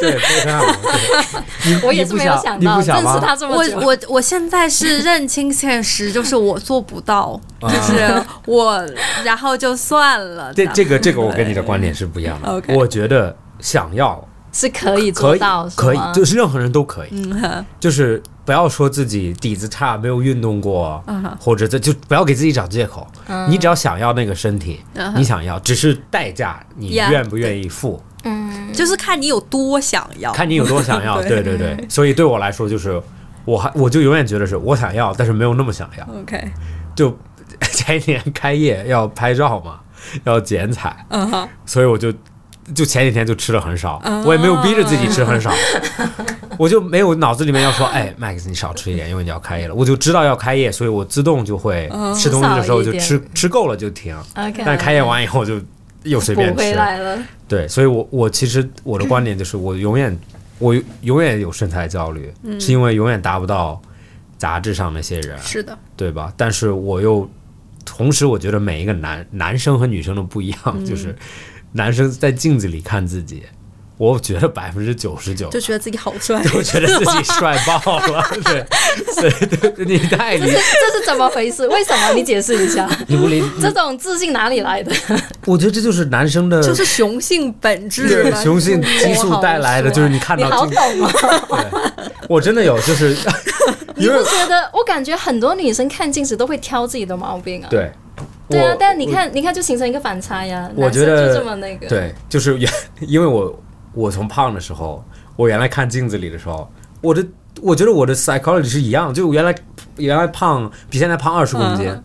[0.00, 0.72] 对贝克汉姆，
[1.64, 8.84] 对 我也是没有想到，不想认识他这么我久，我我现在是认清现实，就是我做不到，啊就是我，
[9.24, 10.44] 然后就算了。
[10.44, 12.62] 样这这个这个我跟你的观点是不一样的。
[12.68, 14.22] 我觉得想要
[14.58, 17.64] 是可以做到，可以就是任何人都可以，嗯。
[17.78, 21.24] 就是不要说自己底子差，没有运动过，嗯。
[21.38, 23.06] 或者这就不要给自己找借口。
[23.28, 23.50] 嗯。
[23.50, 25.14] 你只要想要那个身体，嗯。
[25.16, 30.32] 你想要，只是代价你愿不愿意付，嗯，就是看你有多想要。
[30.32, 31.20] 看你有多想要。
[31.26, 31.76] 对对对。
[31.76, 33.00] 对，所以对我来说就是。
[33.44, 36.06] 我还我就永远觉得是我想要，但是没有那么想要。
[36.20, 36.38] OK，
[36.94, 37.16] 就
[37.72, 39.80] 前一年开业要拍照嘛，
[40.24, 42.12] 要剪彩，嗯哼，所以我就
[42.74, 45.52] 就前几天就吃了很少，哦我也没有逼着自己吃很少，
[46.58, 49.68] 我就没有脑子里面要说，哎，Max 你少吃一点，因为你要开业。
[49.68, 54.16] 了，我就知道要开业，所以我自动就会哦吃东西的时候就吃吃够了就停。
[54.34, 55.60] 但开业完以后就
[56.02, 56.76] 又随便吃，
[57.48, 60.16] 对，所以我我其实我的观点就是我永远
[60.58, 62.60] 我永远有身材焦虑，嗯。
[62.60, 63.80] 是因为永远达不到
[64.36, 66.32] 杂志上那些人，是的，对吧？
[66.36, 67.28] 但是我又
[67.84, 70.84] 同时，我觉得每一个男男生和女生都不一样，嗯。
[70.84, 71.16] 就是
[71.72, 73.42] 男生在镜子里看自己，
[73.96, 76.42] 我觉得百分之九十九就觉得自己好帅。
[76.44, 78.64] 就觉得自己帅爆了，对，
[79.30, 81.66] 对对，你太理这是怎么回事？
[81.68, 82.12] 为什么？
[82.14, 84.92] 你解释一下，你不理，这种自信哪里来的？
[85.46, 91.12] 我觉得这就是男生的， 就是雄性本质对，雄性激素带来的，就是你看你好到镜，懂啊。
[91.48, 93.16] 对，我真的有，就是
[93.96, 94.70] 你因为不觉得？
[94.72, 97.68] 我感觉很多女生看镜子都会挑自己的毛病啊。
[97.68, 97.90] 对。
[98.48, 100.70] 对啊我，但你看，你看就形成一个反差呀。
[100.74, 102.70] 我觉得就这么那个。，对，就是原
[103.06, 105.04] 因为我我从胖的时候，
[105.36, 107.24] 我原来看镜子里的时候，我的
[107.60, 109.54] 我觉得我的 psychology 是一样，就原来
[109.96, 112.02] 原来胖比现在胖二十公斤，嗯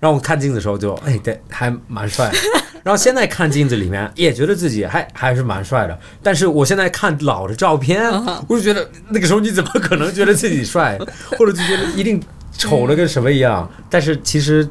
[0.00, 2.30] 然后我看镜子的时候就哎对还蛮帅，
[2.84, 10.98] 然后现在看镜子里面也觉得自己还还是蛮帅的，但是我现在看老的照片，嗯我就觉得那个时候你怎么可能觉得自己帅，
[11.38, 14.66] 或者就觉得一定丑的跟什么一样，但是其实。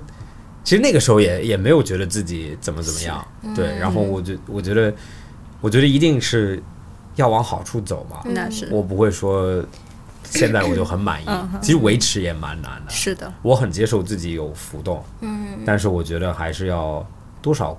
[0.64, 4.94] 其实那个时候也也没有觉得自己怎么怎么样，对，然后我觉我觉得，
[5.62, 6.62] 我觉得一定是
[7.16, 8.68] 要往好处走嘛，那是。
[8.72, 9.64] 我不会说
[10.24, 11.26] 现在我就很满意
[11.62, 17.06] 其实维持也蛮难的，是的，我很接受自己有浮动，嗯，但是我觉得还是要
[17.42, 17.78] 多少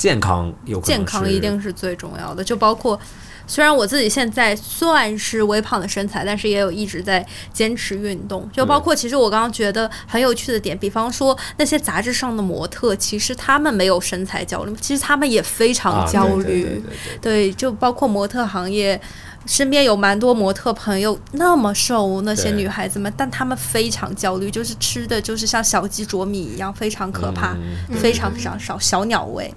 [0.00, 2.98] 健康有健康一定是最重要的，就包括。
[3.46, 8.48] 虽然我自己现在算是微胖的身材，但是也有一直在坚持运动。
[8.52, 16.44] 就包括其实我刚刚觉得很有趣的点，比方说那些杂志上的模特，其实他们没有身材焦虑，其实他们也非常啊焦虑。
[16.44, 19.00] 对对对对对对，就包括模特行业，
[19.46, 27.56] 身边有蛮多模特朋友那么瘦，那些女孩子们，但她们非常焦虑，就是吃的就是像小鸡啄米一样，非常可怕，
[27.90, 29.52] 嗯非常非常少小鸟胃，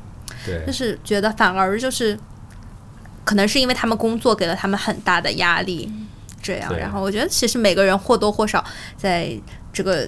[0.45, 0.65] 对。
[0.65, 2.17] 就，是觉得反而就是，
[3.23, 5.91] 可能是因为他们工作给了他们很大的压力，
[6.41, 6.75] 这样。
[6.77, 8.63] 然后我觉得其实每个人或多或少
[8.97, 9.35] 在
[9.71, 10.07] 这个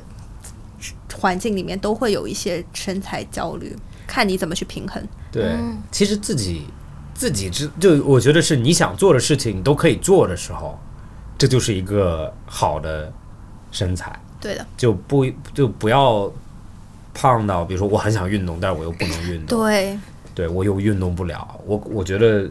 [1.14, 3.76] 环境里面都会有一些身材焦虑，
[4.06, 5.02] 看你怎么去平衡。
[5.32, 6.66] 对嗯，其实自己
[7.14, 10.80] 自己知，就我觉得是你想做的事情你都可以做的时候，
[11.38, 13.12] 这就是一个好的
[13.72, 16.32] 身材，对的，就不就不要
[17.14, 19.98] 胖到，比如说我很想运动，但是我又不能运动，对，
[20.36, 22.48] 对我又运动不了，我我觉得，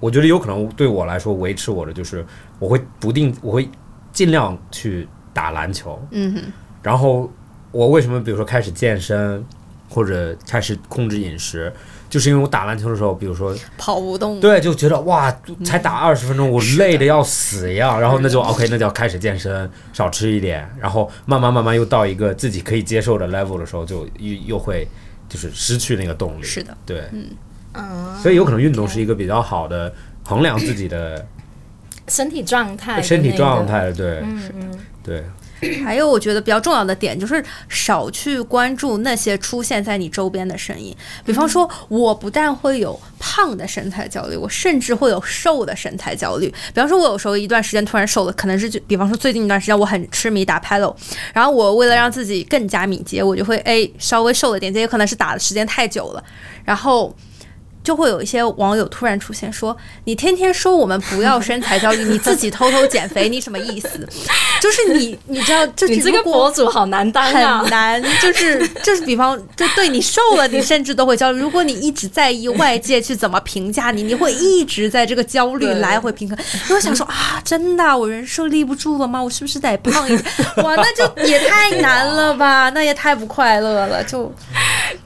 [0.00, 2.26] 我觉得有可能对我来说维持我的就是
[2.58, 3.68] 我会不定，我会
[4.12, 6.42] 尽量去打篮球，嗯哼，
[6.82, 7.30] 然后
[7.70, 9.44] 我为什么比如说开始健身
[9.88, 11.70] 或者开始控制饮食，
[12.08, 14.40] 就是因为我打篮球的时候，比如说跑不动。
[14.40, 15.30] 对，就觉得哇，
[15.62, 24.88] 才打二十分钟，我累的要死一样，然后那就 OK，那就要开始健身，少吃一点，然后慢慢慢慢又到一个自己可以接受的 level 的时候，就又又会
[25.32, 26.42] 就是失去那个动力。
[26.44, 27.04] 是的，对，
[27.72, 29.90] 嗯，所以有可能运动是一个比较好的
[30.22, 31.26] 衡量自己的
[32.08, 34.18] 身体状态身体状态，对。
[34.18, 35.24] 嗯嗯，对
[35.84, 40.94] 还有我觉得比较重要的点就是少去关注那些出现在你周边的声音。
[41.24, 46.48] 比方说，我不但会有胖的身材焦虑，我甚至会有瘦的身材焦虑。
[46.74, 50.94] 比方说，我有时候一段时间突然瘦了，可能是就比方说最近一段时间我很痴迷打 paddle，
[51.32, 56.24] 然后我为了让自己更加敏捷，我就会诶稍微瘦了点，这也可能是打的时间太久了，
[56.64, 57.14] 然后。
[57.82, 64.08] 就会有一些网友突然出现说：“你天天说我们不要身材焦虑，你自己偷偷减肥，你什么意思？
[64.60, 67.70] 就是你，你知道，就你这个博主好难当啊很！
[67.70, 71.40] 难，就是就是，比方就对你瘦了，你甚至都会焦虑。
[71.40, 76.38] 如果你一直在意外界去怎么评价你，你会一直在这个焦虑来回平衡。
[76.68, 79.20] 你会想说啊，真的啊，我人设立不住了吗？
[79.20, 80.24] 我是不是得胖一点？
[80.64, 84.04] 哇，那就也太难了吧，那也太不快乐了。
[84.04, 84.32] 就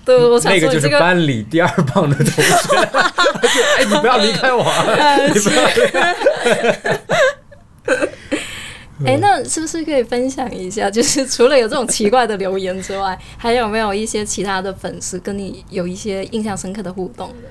[0.06, 2.76] 对，我想那个就是班里第二棒的同学， 就
[3.76, 4.64] 哎，你不要离开我，
[5.34, 6.16] 你不要离开。
[9.04, 10.88] 哎，那是不是可以分享一下？
[10.90, 17.48] 就是除了有这种奇怪的留言之外，还有没有一些其他的粉丝跟你有一些印象深刻的互动的？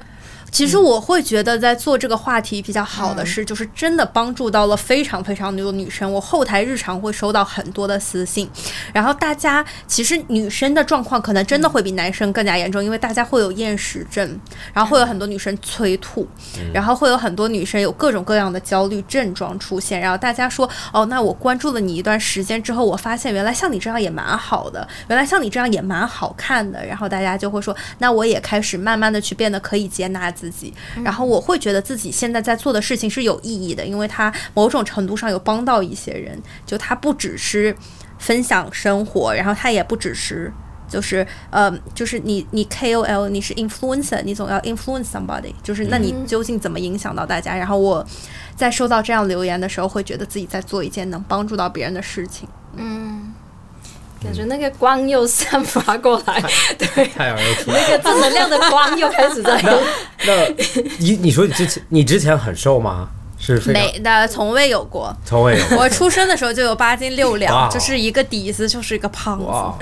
[0.56, 6.10] 其实我会觉得，在做这个话题比较好的是，就是真的帮助到了非常非常多的女生。
[6.10, 8.50] 我后台日常会收到很多的私信，
[8.94, 14.40] 然后大家其实女生的状况可能真的会比男生更加严重，因为大家会有厌食症，
[14.72, 16.26] 然后会有很多女生催吐，
[16.74, 20.00] 然后会有很多女生有各种各样的焦虑症状出现。
[20.00, 26.86] 然后大家说，哦，那我关注了你一段时间之后，我发现原来像你这样也蛮好的，原来像你这样也蛮好看的。
[26.86, 30.74] 然后大家就会说，那我也开始慢慢的去变得可以接纳自己。
[31.04, 36.42] 然后我会觉得自己现在在做的事情是有意义的，因为它某种程度上有帮到一些人。
[36.66, 37.76] 就它不只是
[38.18, 40.52] 分享生活，然后它也不只是。
[40.88, 47.56] 就是呃，就是你你 KOL 你是 influencer，你总要 influence somebody，就是那你究竟怎么影响到大家？
[47.56, 48.06] 然后我
[48.56, 52.48] 在收到这样留言的时候，会觉得自己在做一件能帮助到别人的事情。
[52.76, 53.34] 嗯，
[54.26, 56.44] 感觉那个光又散发过来，
[56.78, 59.62] 对，太阳又出那个正能量的光又开始在。
[60.26, 60.46] 那
[61.00, 63.08] 你你说你之前你之前很瘦吗？
[63.38, 65.16] 是没的，从未有过。
[65.24, 69.46] 从未有过我出生的时候就有八斤六两，哦就是一个底子就是一个胖子。
[69.46, 69.78] 哇，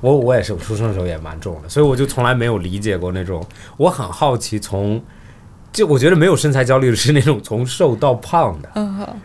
[0.00, 3.44] 我我也是，我出生的时候也蛮重的，所以我就从来没有理解过那种。
[3.76, 5.02] 我很好奇从，
[5.70, 8.70] 就我觉得没有身材焦虑的是那种从瘦到胖的，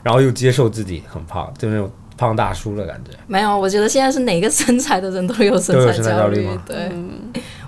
[0.03, 3.11] 然后又接受自己很胖，就那种胖大叔的感觉。
[3.27, 6.91] 没有，我觉得现在是哪个身材的人都有身材焦焦虑吗对，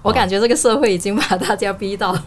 [0.01, 2.17] 我感觉这个社会已经把大家逼到，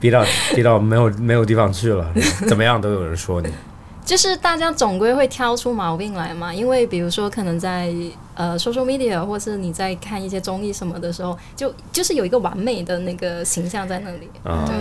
[0.00, 2.12] 逼到逼到没有没有地方去了，
[2.48, 3.48] 怎么样都有人说你。
[4.06, 6.54] 就是大家总归会挑出毛病来嘛。
[6.54, 7.92] 因为比如说，可能在
[8.36, 14.30] 呃 social media 或是你在看一些综艺什么的时候，就就是有一个完美的那个形象在那里。
[14.44, 14.76] 啊、对，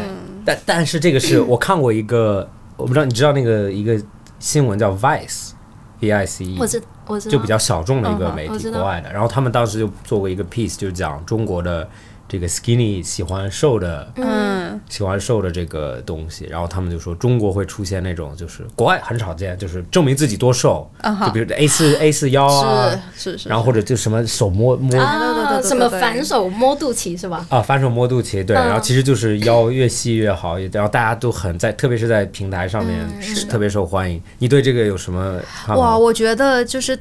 [0.46, 4.00] 但但是这个是我看过一个，我不知道你知道那个一个
[4.38, 5.56] 新闻叫 Vice，V
[6.02, 9.12] I C E，我知我知，就比较小众的一个媒体，国外的。
[9.12, 11.88] 然后他们当时就做过一个 piece，就讲中国的
[12.28, 16.46] 这个 skinny 喜欢瘦的，嗯，喜欢瘦的这个东西。
[16.46, 27.46] 然后他们就说中国会出现那种，就是国外很少见，就是证明自己多瘦，嗯就比如 A 四 A 四腰啊，是是是，然后或者就什么手摸摸啊对对对什么反手摸肚脐是吧？
[27.50, 34.22] 啊，反手摸肚脐，对，嗯然后其实就是腰越细越好，然后大家都很在，特别是在平台上面嗯是特别受欢迎。
[34.40, 35.76] 你对这个有什么看法？
[35.76, 36.98] 哇，我觉得就是。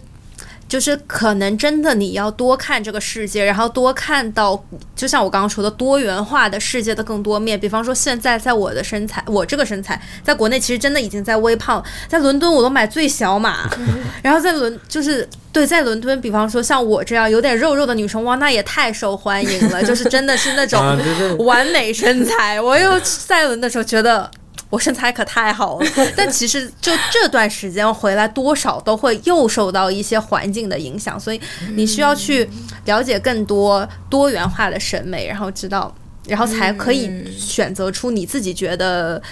[0.74, 4.60] 就是可能真的你要多看这个世界，然后多看到，
[4.96, 7.58] 就像我刚刚说的多元化的世界的更多面。
[7.60, 13.70] 比方说，现在在我的身材，我这个身材，在国内其实真的已经在微胖，在伦敦我都买最小码，
[14.20, 20.80] 然后在伦就是对，在伦敦，比方说像我这样有点肉肉的女生，哇，那也太受欢迎了，就是真的是那种
[21.46, 22.60] 完美身材。
[22.60, 24.28] 我又在伦的时候觉得。
[24.74, 31.40] 我身材可太好了，但其实就这段时间回来，多少都会又受到一些环境的影响，所以
[31.76, 32.48] 你需要去
[32.86, 35.94] 了解更多多元化的审美，然后知道，
[36.26, 37.08] 然后才可以
[37.38, 39.22] 选择出你自己觉得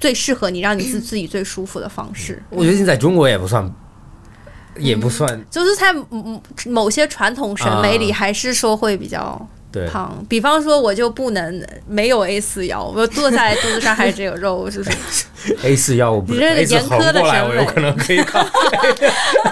[0.00, 2.42] 最适合你，让你自自己最舒服的方式。
[2.50, 3.72] 我觉得你在中国也不算，
[4.78, 9.57] 也不算就是在某某些传统审美里，还是说会比较对。
[9.90, 10.24] 胖。
[10.28, 14.96] 比方说，我就不能没有 A 四腰，我坐在肚子上还是有肉， 是不是
[15.62, 18.44] ？A 四腰我不你这个严苛的审美我有可能可以考。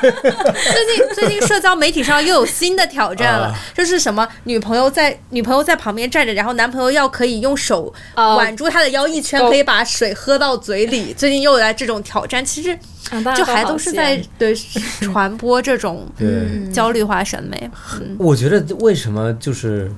[0.01, 11.13] 最近最近社交媒体上又有新的挑战了啊，就是什么女朋友在女朋友在旁边站着，然后男朋友要可以用手哦挽住她的腰一圈，够可以把水喝到嘴里。
[11.17, 12.77] 最近又有来这种挑战，其实
[13.37, 14.55] 就还好都是在闲对
[15.01, 17.71] 传播这种对，焦虑化审美。
[18.01, 19.91] 嗯我觉得为什么就是，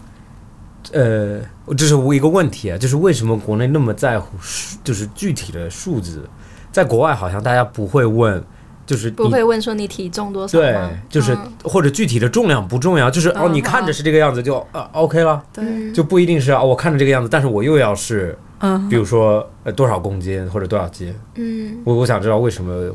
[0.92, 1.40] 呃，
[1.76, 6.28] 这是我一个问题啊，就是为什么国内那么在乎数，就是具体的数字，
[6.72, 8.42] 在国外好像大家不会问，
[8.86, 10.78] 就是不会问说你体重多少对？，
[11.08, 11.52] 就是、嗯。
[11.64, 18.88] 或者具体的重量不重要，就是哦，嗯你看着是这个样子就呃 OK 了，对，就不一定是啊，我看着这个样子，但是我又要是嗯。
[18.88, 22.90] 比如说呃多少公斤或者多少斤，嗯，我我想知道为什么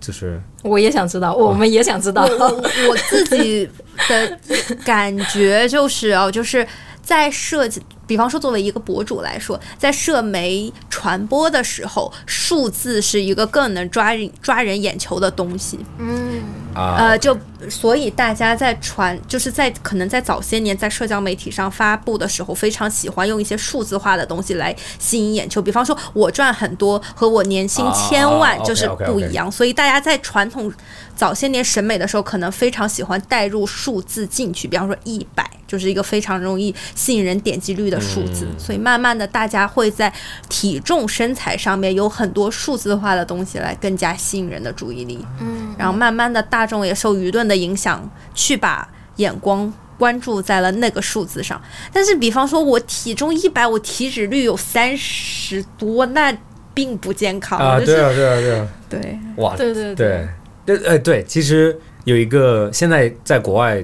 [0.00, 2.24] 就是我也想知道，我们也想知道。
[2.24, 3.68] 我自己
[4.08, 4.38] 的
[4.84, 6.64] 感觉就是哦，就是
[7.08, 15.78] 在设计，比方说作为一个博主来说，在社媒传播的时候，数字是一个更能抓人抓人眼球的东西。
[15.96, 16.42] 嗯，
[16.74, 17.34] 啊呃，就
[17.70, 25.62] 所以大家在传，就是在可能在早些年在社交媒体上发布的时候，非常喜欢用一些数字化的东西来吸引眼球。
[25.62, 29.50] 比方说，我赚很多和我年薪千万啊就是不一样。
[29.50, 30.70] 所以大家在传统
[31.18, 34.68] 早些年审美的时候，可能非常喜欢带入数字进去。
[34.68, 38.44] 比方说一百，就是一个非常容易吸引人点击率的数字。
[38.44, 40.12] 嗯所以慢慢的，大家会在
[40.48, 45.18] 体重、身材上面有很多数字化的东西来更加吸引人的注意力。
[45.40, 51.60] 嗯，然后慢慢的，大众也受舆论的影响，去把眼光关注在了那个数字上。
[51.92, 56.32] 但是，比方说我体重一百，我体脂率有三十多，那
[56.72, 57.58] 并不健康。
[57.58, 60.28] 啊，对啊，对啊，对啊，对哇，对对对，
[60.68, 63.82] 对，呃，对，其实有一个现在在国外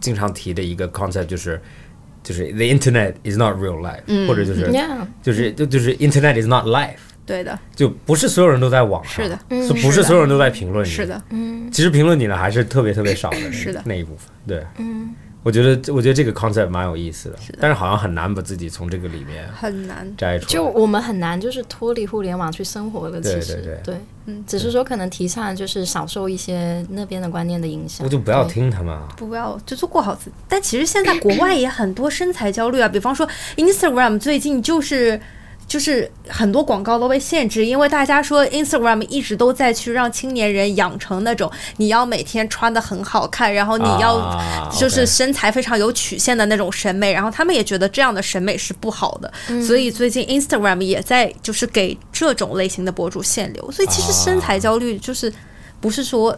[0.00, 1.60] 经常提的一个 concept 就是，
[2.22, 10.88] 就是 the internet is not real life，、嗯或者就是、，Yeah，就是就就是 internet is not life，对的，就不是所有人都在网上，是的，嗯是不是所有人都在评论你？
[10.88, 14.64] 是，的，嗯其实评论你的还是特别特别少的，是的那一部分，对。
[14.78, 15.12] 嗯，
[15.42, 20.06] 我觉得，我觉得这个 concept 蛮有意思的，是的但是好像很难把自己从这个里面很难。
[20.18, 20.50] 摘出来。
[20.50, 28.44] 就我们很难就是脱离互联网去生活的，对其实对对嗯只是说可能提倡就是少受一些那边的观念的影响，我就不要。
[28.44, 29.08] 听他们啊。
[29.16, 30.32] 不要，就是过好自己。
[30.48, 35.20] 但其实现在国外也很多身材焦虑啊，比方说 Instagram 最近就是
[35.70, 55.32] 就是很多广告都被限制，因为大家说 Instagram 一直都在去让青年人养成那种你要每天穿的很好看，然后你要啊就是身材非常有曲线的那种审美，然后他们也觉得这样的审美是不好的，所以最近 Instagram 也在就是给这种类型的博主限流，所以其实身材焦虑就是
[55.80, 56.36] 不是说。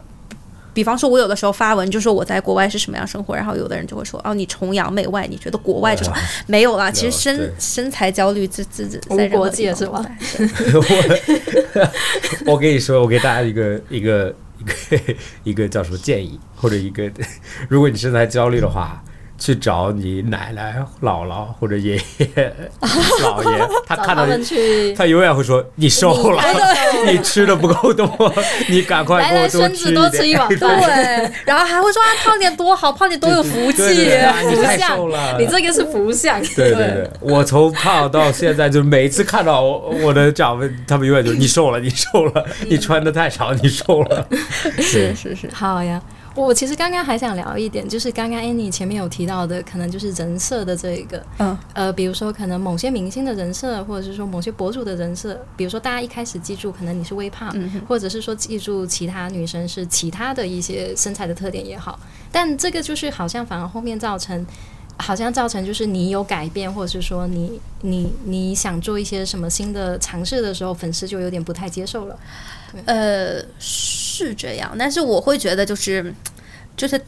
[0.75, 6.11] 比方说，我有的时候发文就说我在国外是什么样生活，然后有的人就会说，哦，你崇洋媚外，你觉得国外就是
[6.47, 6.91] 没有啦。
[6.91, 10.05] 其实身身材焦虑，自自己无在国界是吧
[12.47, 12.53] 我？
[12.53, 15.14] 我跟你说，我给大家一个一个一个
[15.45, 17.11] 一个叫什么建议，或者一个，
[17.68, 19.03] 如果你身材焦虑的话，
[19.43, 22.55] 去找你奶奶、姥姥或者爷爷、
[23.20, 26.40] 姥爷， 他看到你，他永远会说你瘦了，
[27.11, 28.32] 你吃的不够多，
[28.70, 30.80] 你赶快给我来来，孙子多吃一碗饭。
[30.80, 33.82] 对，然后还会说啊，胖点多好，胖点多有福气。
[33.82, 34.97] 你太福相。
[34.97, 36.40] 瘦了，你这个是福相。
[36.55, 44.24] 对对对，我从胖到现在，就是每次看到我我的长辈，他们永远就是你瘦了，你瘦了，你穿的太少，你瘦了。
[44.78, 46.01] 是是是，好呀，
[46.35, 61.99] 我其实刚刚还想聊一点，就是刚刚 Annie 前面有提到的，可能就是人设的这一个，嗯呃，比如说可能某些明星的人设，或者是说某些博主的人设，比如说大家一开始记住可能你是微胖，嗯或者是说记住其他女生是其他的一些身材的特点也好，
[62.30, 64.47] 但这个就是好像反而后面造成。
[64.99, 72.18] 好像造成就是你有改变，或者是说你你你想做一些什么新的尝试的时候，粉丝就有点不太接受了。
[72.86, 76.14] 呃，是这样，但是我会觉得就是
[76.76, 77.01] 就是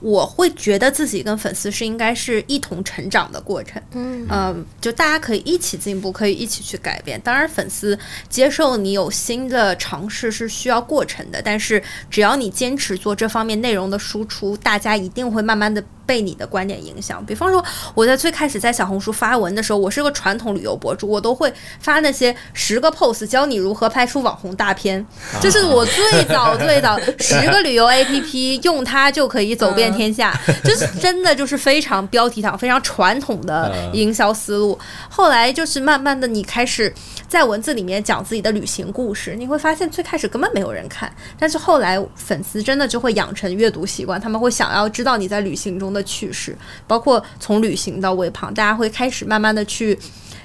[0.00, 7.20] 我会觉得自己跟粉丝是应该是一同成长的过程，嗯呃，就大家可以一起进步，可以一起去改变。
[7.20, 7.98] 当然，粉丝
[8.30, 17.24] 接受你有新的尝试是需要过程的，但是只要你坚持做这方面内容的输出，大家一定会慢慢的被你的观点影响。
[17.24, 25.04] 比方说，我在最开始在小红书发文的时候，我是个传统旅游博主，我都会发那些十个 pose 教你如何拍出网红大片，
[25.40, 34.78] 这是我最早最早十个旅游 APP 用它就可以走遍天下，就是真的就是非常标题党、非常传统的营销思路。
[35.08, 36.92] 后来就是慢慢的，你开始
[37.30, 46.58] 在文字里面讲自己的旅行故事，你会发现最开始根本没有人看，但是后来粉丝真的就会养成阅读习惯，他们会想要知道你在旅行中的趣事，
[46.88, 49.96] 包括从旅行到微胖，大家会开始慢慢的去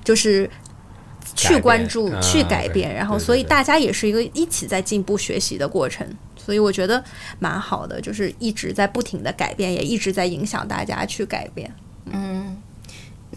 [0.03, 0.47] 就是。
[1.35, 6.07] 去关注，啊去改变，然后所以大家也是一个一起在进步学习的过程，
[6.37, 7.03] 所以我觉得
[7.39, 11.69] 蛮好的，就是一直在不停的改变，也一直在影响大家去改变，
[12.05, 12.55] 嗯，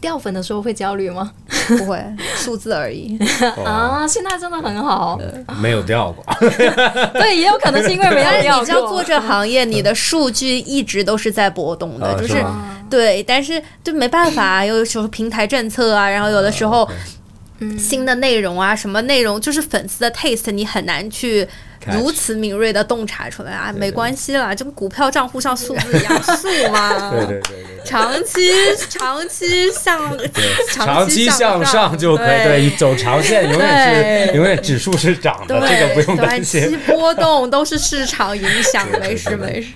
[0.00, 1.30] 掉粉的时候会焦虑吗？
[1.68, 2.02] 不会
[2.36, 3.18] 数字而已。
[3.64, 5.18] 啊，现在真的很好，
[5.60, 6.24] 没有掉过，
[7.14, 9.02] 对，也有可能是因为没有但是你知道做。
[9.08, 12.44] 这行业，你的数据一直都是在波动的，啊就是
[12.90, 16.86] 对，但是就没办法啊，有时候平台政策啊，然后有的时候
[17.78, 21.46] 新的内容啊，什么内容就是粉丝的 taste，你很难去
[21.86, 27.84] 如此敏锐的洞察出来啊，没关系啦，就跟股票账户上数字一样，数嘛， 对对对对对。
[27.84, 28.50] 长期
[28.90, 30.18] 长期向
[30.68, 34.36] 长期向向上就可以，对，你走长线永远是对。
[34.36, 36.78] 永远指数是涨的，对，这个不用担短期心。
[36.80, 39.68] 波动都是市场影响， 没事没事。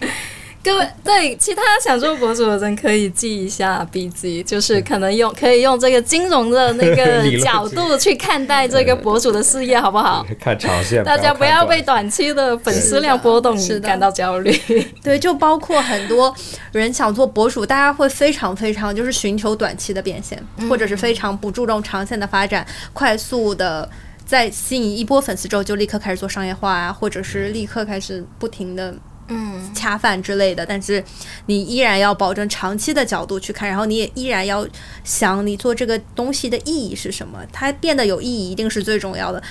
[0.62, 10.24] 各位对其他想做博主的人可以记一下笔记，就是可能用可以用这个金融的那个 角度去看待这个博主的事业，好不好？
[10.38, 12.02] 看长线，大家不要被短。
[12.12, 14.52] 期的粉丝量波动感到焦虑。
[15.02, 16.34] 对，就包括很多
[16.72, 20.38] 人想做博主，大家会非常非常就是寻求短期的变现，
[20.68, 23.88] 或者是非常不注重长线的发展，快速的
[24.26, 28.94] 在吸引一波粉丝之后就立刻开始做商业化啊，或者是立刻开始不停的
[29.34, 31.02] 嗯，恰饭之类的，但是
[31.46, 34.66] 你依然要保证长期的角度去看，然后你也依然要
[35.02, 39.42] 想你做这个东西的意义是什么，它变得有意义一定是最重要的。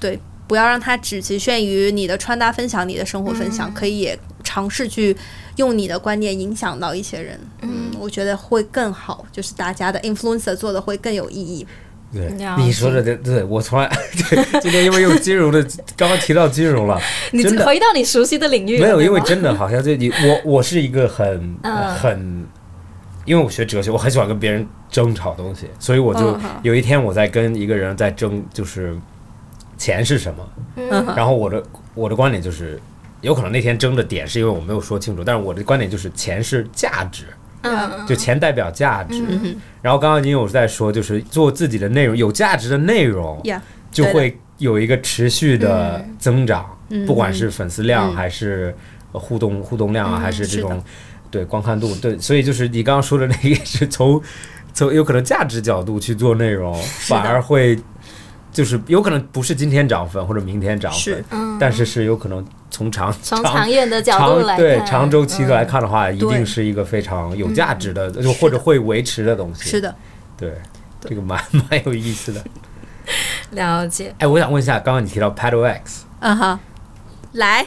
[0.00, 5.16] 对，不要让它只局限于你的穿搭分享、你的生活分享，可以也尝试去
[5.56, 7.38] 用你的观念影响到一些人。
[7.62, 11.66] 嗯，我觉得会更好，就是大家的 influencer 做的会更有意义。
[12.12, 13.86] 对，你说的对，对我从来
[14.30, 15.62] 对今天因为用金融的，
[15.96, 16.98] 刚刚提到金融了，
[17.32, 21.94] 你回到你熟悉的领域没有，因为真的好像就你我我是一个很 嗯。
[21.94, 22.46] 很，
[23.24, 28.96] 因为我学哲学，我很喜欢跟别人争吵东西，所以我就嗯有一天我在跟一个人在争，就是
[29.76, 31.62] 钱是什么，嗯然后我的
[31.94, 32.80] 我的观点就是，
[33.20, 37.24] 有可能那天争的点是因为我没有说清楚，但是我的观点就是钱是价值，
[37.62, 39.24] 嗯就钱代表价值。
[39.28, 43.40] 嗯然后刚刚您有在说，就是做自己的内容，有价值的内容
[43.90, 47.06] 就会有一个持续的增长，嗯。
[47.06, 48.16] 不管是粉丝量嗯。
[48.16, 48.74] 还是
[49.12, 50.82] 呃互动互动量啊，嗯还是这种
[51.30, 54.20] 对观看度，对，所以就是你刚刚说的那个是从
[54.74, 56.74] 从有可能价值角度去做内容，
[57.08, 57.78] 反而会
[58.58, 69.70] 就是有可能不是今天涨粉或者明天涨是粉，嗯，但是是有可能从长从长长远的角度来对长周期来嗯看的话，一定是一个非常有价值的，就或者会维持的东西。
[69.70, 69.94] 是的，
[70.36, 70.52] 对，
[71.00, 71.40] 这个蛮
[71.70, 72.42] 蛮有意思的。
[73.52, 74.12] 了解。
[74.18, 76.04] 哎，我想问一下，刚刚你提到 Paddle X。
[76.18, 76.58] 嗯哈，
[77.34, 77.64] 来，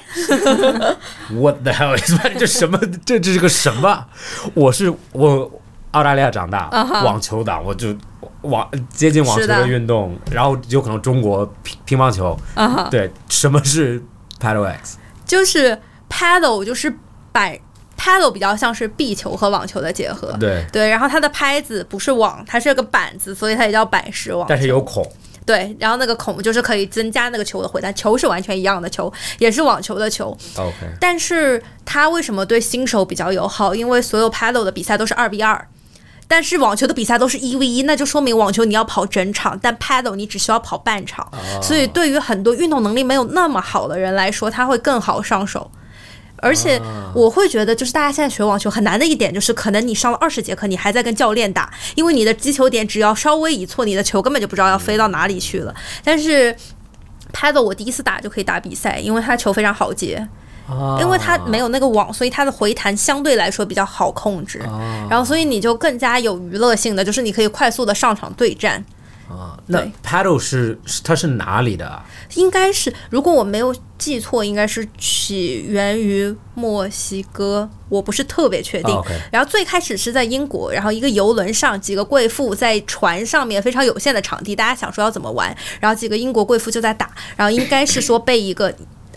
[1.31, 2.37] What the hell is that？
[2.37, 2.77] 这什么？
[3.05, 4.07] 这这是个什么？
[4.53, 5.49] 我是我
[5.91, 6.69] 澳大利亚长大
[7.05, 7.95] 网球党，我就
[8.41, 12.37] 网接近网球的的运动，然后有可能中国乒乒乓球。
[12.55, 14.01] 嗯哈，对，什么是
[14.39, 14.97] Paddle X？
[15.25, 15.79] 就是
[16.09, 16.93] paddle 就是
[17.31, 17.59] 摆
[17.97, 20.35] paddle 比较像是壁球和网球的结合。
[20.39, 24.45] 对，对，然后它的拍子不是网，它是个板子，所以它也叫板式网。
[24.49, 25.05] 但是有孔。
[25.43, 30.37] 对，然后那个孔就是可以增加那个球的回弹，球是完全一样的球，也是网球的球。
[30.55, 33.73] OK，但是它为什么对新手比较友好？
[33.73, 35.67] 因为所有 paddle 的比赛都是二比二。
[36.32, 41.29] 但是网球的比赛都是一 v 一，那就说明网球你要跑整场，但 paddle 你只需要跑半场，
[41.61, 45.69] 所以对于很多运动能力没有那么好的人来说，他会更好上手。
[46.38, 46.82] 而且
[47.13, 55.75] 我会觉得，就是大家现在学网球很难的一点，就是可能你上了二十节课，你还在跟教练打，因为你的击球点只要稍微一错，你的球根本就不知道要飞到哪里去了。
[56.01, 56.55] 但是
[57.34, 60.25] paddle 我第一次打就可以打比赛，因为它球非常好接，
[60.99, 64.59] 因为它没有那个网，所以它的回弹相对来说比较好控制。
[65.09, 68.84] 然后所以你就更加有娱乐性的，就是你可以快速的上场对战。
[69.67, 72.03] 那 paddle 是是它是哪里的啊？
[72.36, 79.01] 应该是，如果我没有记错，应该是起源于墨西哥，我不是特别确定。
[79.32, 88.74] 然后最开始是在英国，然后一个游轮上，几个贵妇在船上面非常有限的场地，大家想说要怎么玩，然后几个英国贵妇就在打，然后应该是说被一个。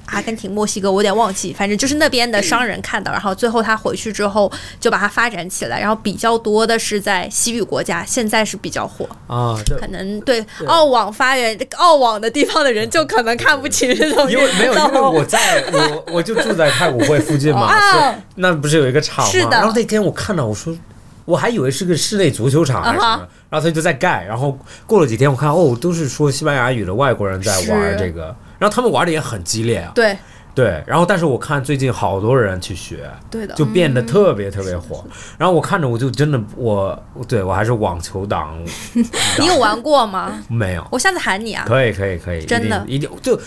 [0.06, 9.08] 阿根廷、墨西哥，我有点忘记，反正就是那边的商人看到，然后最后他回去之后就把它发展起来，然后比较多的是在西域国家，现在是比较火。
[9.26, 17.72] 啊，这可能对澳网发源、澳网的地方的人就可能看不起这种因为没有，因为我在我我就住在太古汇附近嘛，
[18.36, 19.30] 那不是有一个场嘛？
[19.30, 20.76] 是然后那天我看到，我说
[21.24, 24.24] 我还以为是个室内足球场还是什么然后他就在盖。
[24.28, 28.34] 然后过了几天，我看哦，都是说西班牙语的外国人在玩这个，
[28.64, 29.92] 然后他们玩的也很激烈啊。
[29.94, 30.16] 对
[30.54, 35.04] 对，然后但是我看最近好多人去学，对的，就变得特别特别火。
[35.36, 36.98] 然后我看着我就真的我
[37.28, 38.56] 对我还是网球党，
[39.38, 40.32] 你有玩过吗？
[40.48, 40.88] 没有？
[40.90, 41.64] 我下次喊你啊。
[41.68, 43.38] 可以可以可以，真的一定一定就。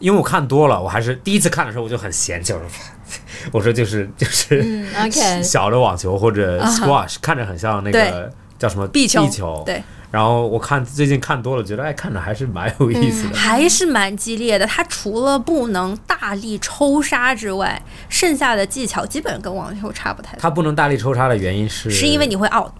[0.00, 2.68] 因为我看多了，我还是第一次看的时候我就很嫌弃，我说，
[3.52, 9.62] 我说就是就是、小的网球或者 squash，、看着很像那个叫什么壁球，球。
[9.66, 13.36] 对，然后我看最近看多了，觉得哎，看着还是蛮有意思的。
[13.36, 14.66] 还是蛮激烈的。
[14.66, 20.40] 它除了不能大力抽杀之外，剩下的技巧基本跟网球差不太多。
[20.40, 22.72] 它不能大力抽杀的原因是是因为你会 out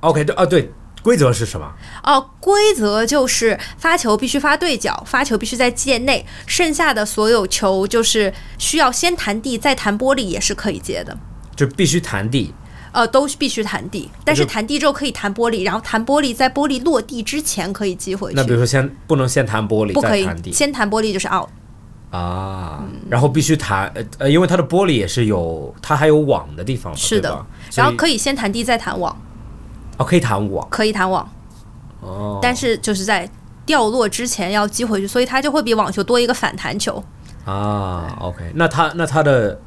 [0.00, 0.70] OK 对啊对，
[1.02, 1.72] 规则是什么？
[2.04, 11.16] 哦，规则就是发球必须发对角，发球必须在界内，剩下的所有球就是需要先弹地再弹玻璃也是可以接的。
[11.56, 12.54] 就必须弹地。
[12.92, 18.36] 呃，都必须弹地，但是弹地之后可以弹玻璃，然后弹玻璃在玻璃落地之前可以击回去。
[18.36, 21.48] 那比如说先不能先弹玻璃不可以先弹玻璃就是 out。
[22.10, 29.16] 啊，然后必须弹呃呃，因为它的玻璃也是有它还有网的地方嘛，是的，然后可以先弹地再弹网，
[29.96, 30.66] 哦可以弹网。
[30.68, 31.30] 可以弹网，
[32.00, 33.30] 哦，但是就是在
[33.64, 37.00] 掉落之前要击回去，所以它就会比网球多一个反弹球，
[37.44, 39.60] 啊，OK，那它那它的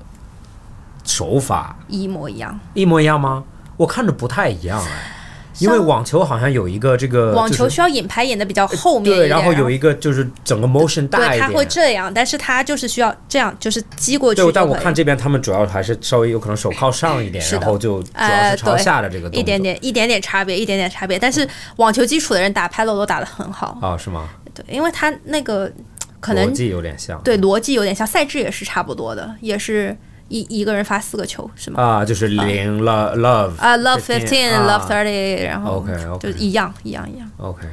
[1.04, 2.60] 手法一模一样。
[2.74, 3.44] 一模一样吗？
[3.78, 5.12] 我看着不太一样哎，
[5.60, 11.66] 因为网球好像有一个这个网球需要引拍引的比较后面一对，然后有一个就是整个 motion 大对，一它会。
[11.66, 21.18] 这样，但是它就是需要这样，就是击过去对，但我看这边他们主要还是稍微有可能手靠上一点，然后就主要呃是朝下的这个动作一点点一点点差别，一点点差别。
[21.18, 21.48] 但是
[21.78, 24.30] 网球基础的人打 paddle 都打得很好，啊，是吗？
[24.54, 25.72] 对，因为他那个
[26.20, 27.20] 可能逻辑有点像。
[27.24, 29.98] 对逻辑有点像，赛制也是差不多的，也是
[30.30, 31.82] 一一个人发四个球是吗？
[31.82, 37.30] 啊，就是零 love love 啊，love fifteen, 啊 love thirty，然后 OK，OK 就一样一样一样。
[37.38, 37.68] OK，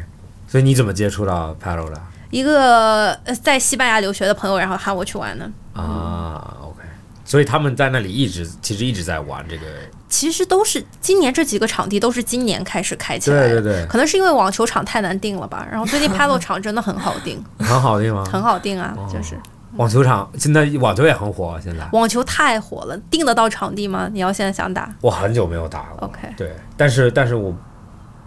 [0.49, 5.51] 所以你怎么接触到 paddle 的一个呃在西班牙留学的朋友，然后喊我去玩的。
[5.73, 6.83] 啊？OK，
[7.25, 9.65] 所以他们在那里一直其实一直在玩这个
[10.09, 15.67] 其实都是今年这几个场地都是今年开始开起来的，对对对可能是因为网球场太难订了吧。
[15.71, 18.25] 然后最近 paddle 场真的很好订，很好定吗。
[18.31, 19.39] 很好订啊，哦就是
[19.77, 24.09] 网球场现在网球也很火，现在网球太火了，订得到场地吗？
[24.13, 25.99] 你要现在想打我很久没有打了。
[26.01, 27.55] ，OK，对，但是但是我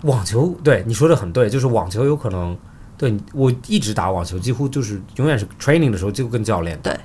[0.03, 2.57] 网球对你说的很对，就是网球有可能
[2.97, 6.99] 对我一直打网球，几乎就是永远是 training 的时候就跟教练打对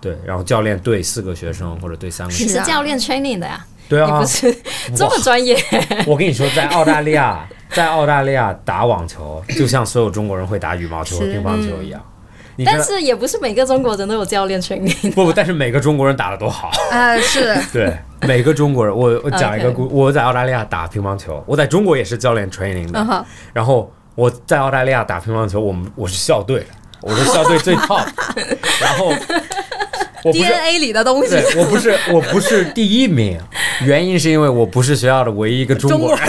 [0.00, 4.56] 对，然后教练对四个学生或者对三个学你生，是啊是教练 training 的呀，对啊你不，是
[4.96, 5.56] 这么专业。
[6.06, 12.02] 我跟你说，在澳大利亚，在澳大利亚打网球，就像所有中国人会打羽毛球和乒乓球一样。
[12.64, 15.10] 但是也不是每个中国人都有教练 training。
[15.12, 16.70] 不不，但是每个中国人打的都好。
[16.90, 26.66] 啊，是 对，每个中国人，我我讲一个故我在澳大利亚打乒乓球，我在中国也是教练 training 的，嗯哼然后我在澳大利亚打乒乓球，我们我是校队的，
[27.00, 28.06] 我是校队最 top，
[28.80, 29.12] 然后。
[30.24, 33.36] DNA 里的东西，我不是我不是第一名，
[33.84, 36.24] 原因是因为我不是学校的唯一一个中国人。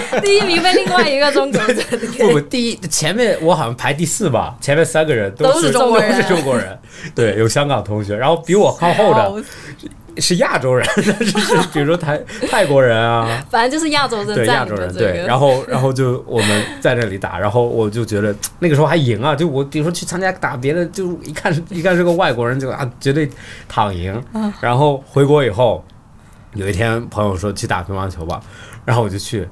[0.22, 1.76] 第一名被另外一个中国人
[2.18, 6.10] 不不，第一前面我好像排第四吧，前面三个人都是是中国人。
[6.10, 6.78] 都是中国人，
[7.14, 9.42] 对，有香港同学，然后比我靠后的
[10.18, 12.20] 是亚洲人， 就是是比如说泰
[12.50, 23.26] 泰国人啊，反正就是亚洲人对亚洲人，对，然后然后就我们在那里打，然后我就觉得那个时候还赢啊，就我比如说去参加打别的，就一看是一看是个外国人就啊绝对
[23.68, 24.22] 躺赢，
[24.60, 25.82] 然后回国以后，
[26.54, 28.38] 有一天朋友说去打乒乓球吧，
[28.84, 29.48] 然后我就去，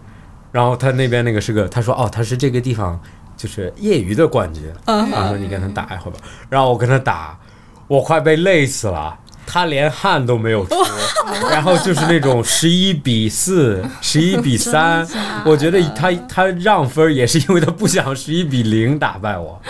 [0.53, 3.01] 然后他那边那个是个他说哦他是这个地方
[3.37, 7.39] 就是业余的冠军，然后说你跟他打一会儿吧，然后我跟他打，
[7.89, 9.17] 我快被累死了。
[9.53, 10.77] 他连汗都没有出，
[11.51, 15.05] 然后就是那种十一比四、十一比三，
[15.45, 19.61] 我觉得他他让分也是因为他不想十一比零打败我。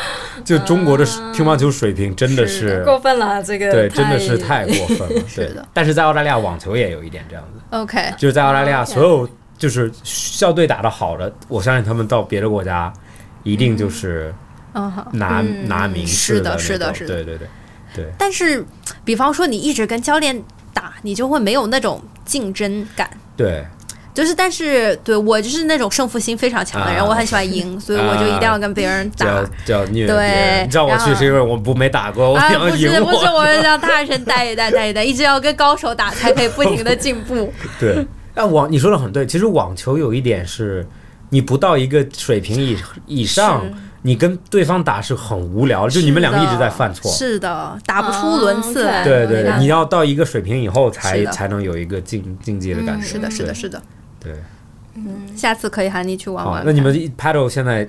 [0.45, 1.05] 就中国的
[1.35, 5.09] 乒乓球水平真的是，过分了，这个对，真的是太过分了。
[5.09, 9.27] 对 是的，但是在澳大利亚网球也有一点这样子，OK，就是在澳大利亚所有
[9.61, 12.93] 就是校队打得好的，我相信他们到别的国家
[13.45, 14.35] 一定就是。
[15.13, 17.49] 拿、嗯拿名是的次那种是的是的对对对
[17.93, 18.65] 对，但是，
[19.05, 20.41] 比方说你一直跟教练
[20.73, 23.11] 打，你就会没有那种竞争感。
[23.37, 23.67] 对，
[24.15, 29.27] 就是，但是对我就是那种胜负心非常强的人，啊我很喜欢赢，所以我就一定要跟别人打。
[29.27, 30.65] 就要就要虐对人。
[30.65, 33.41] 你知道我去是因为我不没打过，我啊，想赢不是不是，我。
[33.41, 37.53] 我是要大神带一带带一带，一直要跟高手打，才可以不停的进步。
[37.81, 40.87] 对，啊网你说的很对，其实网球有一点是，
[41.31, 42.77] 你不到一个水平以
[43.07, 43.65] 以上，
[44.03, 47.11] 你跟对方打是很无聊，就你们两个一直在犯错。
[47.11, 49.03] 是的，打不出轮次来。
[49.03, 53.07] 哦对对对，你要到一个水平以后才才能有一个竞竞技的感觉。
[53.07, 53.83] 是的，是的，是的。
[54.19, 54.35] 对。
[54.95, 56.63] 嗯下次可以喊你去玩玩。
[56.67, 57.89] 那你们 paddle 现在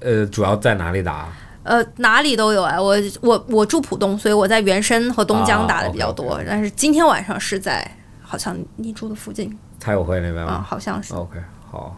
[0.00, 1.28] 呃主要在哪里打？
[1.64, 7.84] 呃哪里都有哎，我我我住浦东，所以我在原生和东江打的比较啊多但是今天晚上是在
[8.22, 11.38] 好像你住的附近蔡友会那边啊，吗好像是？OK，
[11.70, 11.96] 好，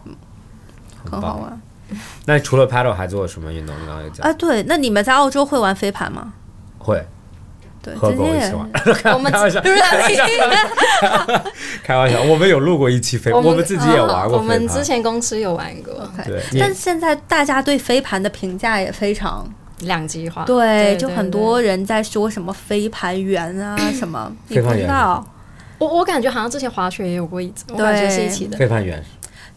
[1.09, 1.37] 很好。
[1.37, 1.61] 玩。
[2.25, 3.75] 那除了 paddle 还做什么运动？
[3.75, 6.33] 你刚刚有讲啊，对，那你们在澳洲会玩飞盘吗？
[6.77, 7.03] 会。
[7.81, 8.69] 对，和今天狗一起玩。
[9.15, 9.61] 我们 开玩笑，
[11.81, 15.93] 开玩笑，我们有录过一期飞，我们自己也玩过我们之前公司有玩过。
[16.25, 19.47] 对，但现在大家对飞盘的评价也非常
[19.79, 25.25] 两极化，对，就很多人在说什么飞盘员啊什么，你不知道，
[25.79, 28.57] 我我感觉好像之前滑雪也有过一次，我感觉是一起的。
[28.57, 29.03] 飞盘员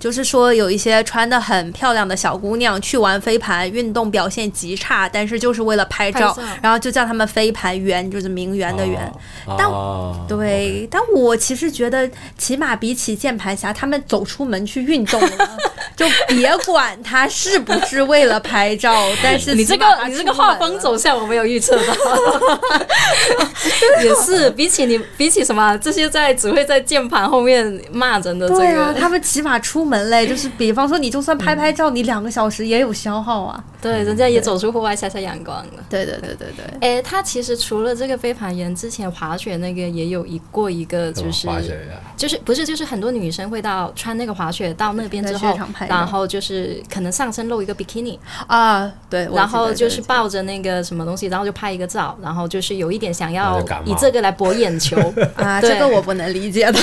[0.03, 9.01] 就是说有一些穿的很漂亮的小姑娘去玩飞盘，运动表现极差，但是就是为了拍照，拍然后就叫他们飞盘员，就是名媛的媛。
[9.47, 15.59] 哦但哦对，但我其实觉得，起码比起键盘侠，他们走出门去运动了，
[15.95, 18.93] 就别管他是不是为了拍照，
[19.23, 21.95] 但是 你这个你这个画风走向我没有预测到，
[24.03, 33.63] 也是比起你比起什么这些在只会在键盘后面骂人的这对啊，个，他们起码出门嘞， 就是比方说，你就算拍拍照，你两个小时也有消耗啊。
[33.81, 35.85] 对人家也走出户外晒晒阳光了。
[35.91, 36.65] 对对对对对，
[36.99, 48.17] 哎，他其实除了这个飞盘人，之前滑雪那个也有一过一个，就是滑雪员就是不是就是很多女生会到穿那个滑雪到那边之后然后就是可能上身露一个 bikini，
[48.47, 54.97] 啊，对，然后就是抱着那个什么东西，然后就拍一个照，然后就是有一点想要以这个来博眼球。
[55.35, 56.79] 啊，这个我不能理解的。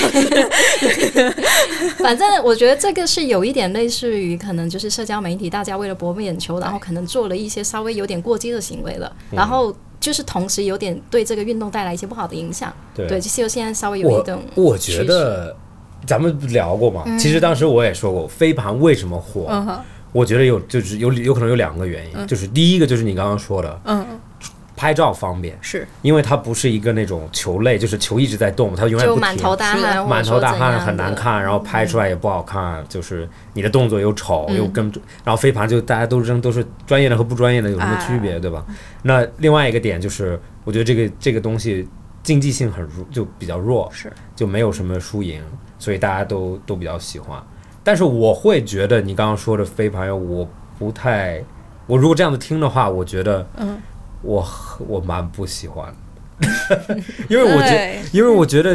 [1.98, 9.36] 反正我觉得这个是有一点类似于可能就是社交媒体，大家为了博眼球，然后可能做了一些稍微有点过激的行为了，嗯。
[9.36, 12.72] 然后就是同时有点对这个运动带来一些不好的影响。
[12.94, 13.06] 对。
[13.06, 15.54] 对，就是现在稍微有一种我觉得
[16.06, 19.46] 咱们聊过嘛，其实当时我也说过，飞盘为什么火？
[19.50, 19.78] 嗯，
[20.12, 24.04] 我觉得有就是有有可能有两个原因，就是第一个就是你刚刚说的，嗯，
[24.80, 29.54] 拍照方便，是因为它不是一个那种球类，就是球一直在动，它永远不停就满头。
[29.54, 31.42] 大汗，满头大汗很难看。
[31.42, 34.90] 然后拍出来也不好看，就是你的动作又丑嗯又跟，
[35.22, 38.64] 然后飞盘就大家都扔都是专业的和不专业的有什么区别，对吧？
[39.02, 41.86] 那另外一个点就是，我觉得这个这个东西
[42.22, 45.42] 竞技性很弱，就比较弱，是就没有什么输赢，
[45.78, 47.38] 所以大家都都比较喜欢。
[47.84, 51.44] 但是我会觉得你刚刚说的飞盘，我不太，
[51.86, 53.78] 我如果这样子听的话，我觉得，嗯，
[54.22, 54.46] 我
[54.86, 55.94] 我蛮不喜欢，
[57.28, 58.70] 因为我觉得因为我觉得，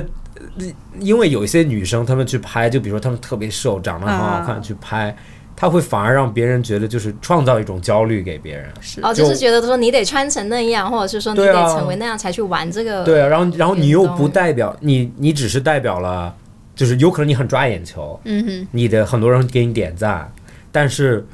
[0.59, 0.65] 呃
[0.99, 5.15] 因为有一些女生她们去拍，就比如说她们特别瘦，长得很好看，啊去拍，
[5.55, 8.69] 她会反而让别人觉得就是创造一种焦虑给别人。
[8.81, 13.03] 是哦，就是觉得说你得穿成那样，或者是说你得成为那样才去玩这个。
[13.03, 16.33] 对啊，然后然后你又不代表你，你只是代表了，
[16.75, 20.31] 就是有可能你很抓眼球，嗯哼，你的很多人给你点赞，
[20.71, 21.25] 但是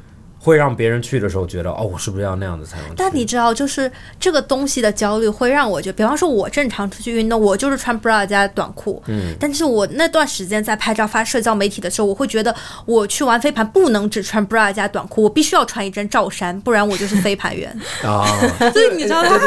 [0.44, 2.86] 会让别人去的时候觉得哦，我是不是要那样子才能？
[2.96, 3.88] 但你知道，就是
[4.18, 12.52] 这个东西的焦虑会让我觉得，比方说，我正常出去运动，我就是穿 bra 加短裤，嗯，但是我那段时间在拍照发社交媒体的时候，我会觉得
[12.86, 17.70] 我去玩飞盘不能只穿 bra 加短裤，我必须要穿一件罩衫，不然我就是飞盘员。
[18.02, 18.26] 啊，
[18.72, 19.38] 所以你知道他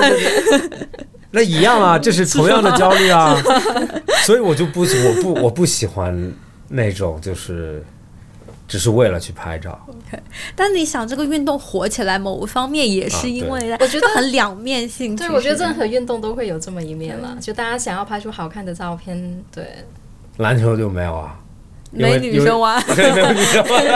[1.32, 3.36] 那一样啊，这是同样的焦虑啊，
[4.26, 6.34] 所以我就不我不我不喜欢
[6.70, 7.84] 那种就是
[8.68, 9.80] 只是为了去拍照，
[10.56, 15.16] 但你想，这个运动火起来，某一方面也是因为我觉得很两面性。
[15.16, 19.68] 对，我觉得任何运动都会有这么一面了，就大家想要拍出好看的照片，对，
[20.38, 21.40] 篮球就没有啊。
[21.92, 23.80] 没女生玩，对， 没有女生玩，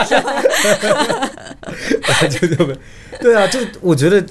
[2.08, 2.74] 篮球就没，
[3.20, 4.24] 对啊，就我觉得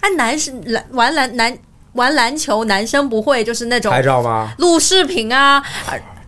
[0.00, 1.58] 哎，男生篮玩篮男
[1.92, 4.54] 玩篮球，男生不会就是那种拍照吗？
[4.56, 5.62] 录视频啊，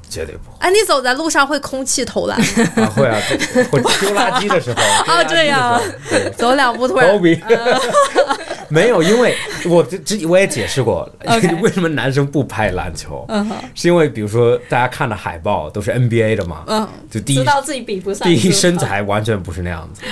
[0.08, 0.56] 绝对不会。
[0.60, 2.38] 哎，你走在路上会空气投篮，
[2.76, 3.18] 啊，会啊，
[3.70, 6.30] 会丢垃圾的时候，丢垃圾的时候这样对。
[6.36, 7.08] 走两步突然
[8.68, 9.36] 没有，因为
[9.68, 11.08] 我这这我也解释过
[11.62, 13.26] 为什么男生不拍篮球，
[13.74, 16.88] 是因为比如说大家看的海报都是 NBA 的嘛，嗯。
[17.10, 20.02] 就第一知道自己比不上，第一身材完全不是那样子，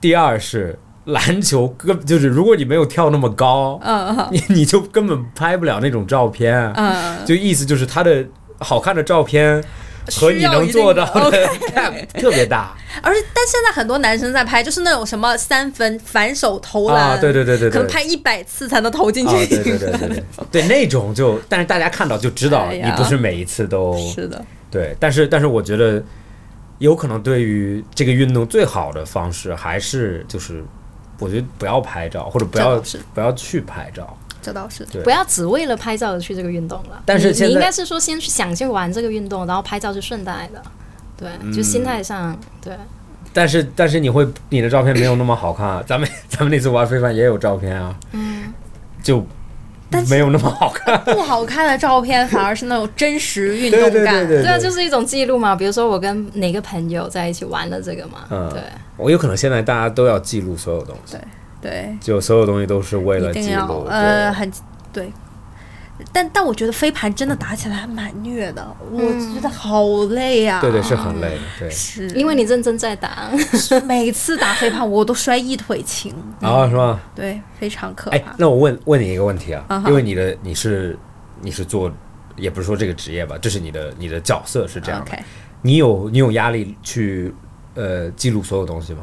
[0.00, 8.24] 第二是篮球根就是如果你没有跳那么高，嗯哼你你就根本拍不了那种照片，嗯，就意思就是他的
[8.64, 9.62] 好看的照片
[10.16, 11.46] 和你能做到的
[12.18, 17.16] 特别大 而且但现在很多男生在拍，就是那种什么三分反手投篮，啊！
[17.16, 19.46] 对对对对对，可能拍一百次才能投进啊，去。
[19.46, 26.02] 对对对对对 对，那种就，但是大家看到就知道你不是每一次都是的，对，但是但是我觉得
[26.78, 30.62] 有可能对于这个运动最好的方式还是就是，
[31.18, 32.80] 我觉得不要拍照或者不要
[33.12, 34.84] 不要去拍照，这倒是。
[35.02, 37.02] 不要只为了拍照而去这个运动了。
[37.06, 40.62] 但是你你应该是说先去想去玩这个运动，然后拍照是顺带的。
[41.16, 42.76] 对，就心态上，对，
[43.32, 48.52] 但是但是你会你的照片没有那么好看啊，咱们 咱们那次玩非凡也有照片啊，嗯，
[49.00, 49.24] 就
[49.88, 53.90] 但没有那么好看， 不好看的照片反而是那种真实运动感。
[53.92, 55.54] 对对对对啊，就是一种记录嘛。
[55.54, 58.50] 比如说我跟哪个朋友在一起玩了这个嘛，嗯。
[58.50, 58.60] 对，
[58.96, 61.20] 我有可能现在大家都要记录所有东西，对，
[62.00, 64.52] 就所有东西都是为了记录，呃对很
[64.92, 65.12] 对。
[66.12, 68.98] 但但我觉得飞盘真的打起来还蛮虐的，我
[69.32, 70.60] 觉得好累啊。
[70.60, 71.70] 对对是很累的，对。
[71.70, 73.30] 是因为你认真在打，
[73.84, 76.12] 每次打飞盘我都摔一腿青，
[76.42, 77.00] 啊，是吗？
[77.14, 78.34] 对，非常可哎怕，。
[78.36, 80.98] 那我问问你一个问题啊因为你的你是
[81.40, 81.88] 你是做，
[82.34, 85.16] 也不是说这个职业吧，这是你的你的角色是这样的。
[85.62, 87.32] 你有你有压力去
[87.74, 89.02] 呃记录所有东西吗？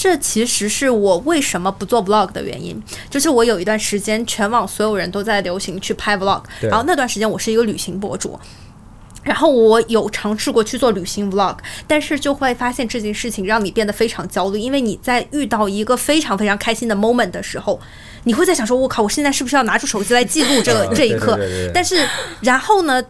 [0.00, 8.40] 这其实是我为什么不做 vlog 的原因，就是我有一段时间全网所有人都在流行去拍 vlog，然后那段时间我是一个旅行博主。
[9.22, 11.54] 然后我有尝试过去做旅行 vlog，
[11.86, 17.78] 但是就会发现这件事情让你变得非常焦虑，因为你在遇到一个非常非常开心的 moment 的时候，
[18.24, 21.38] 你会在想说：“我靠，我现在是不是要拿出手机来记录这个、啊这一刻？”
[21.74, 22.08] 但是
[22.40, 23.02] 然后呢，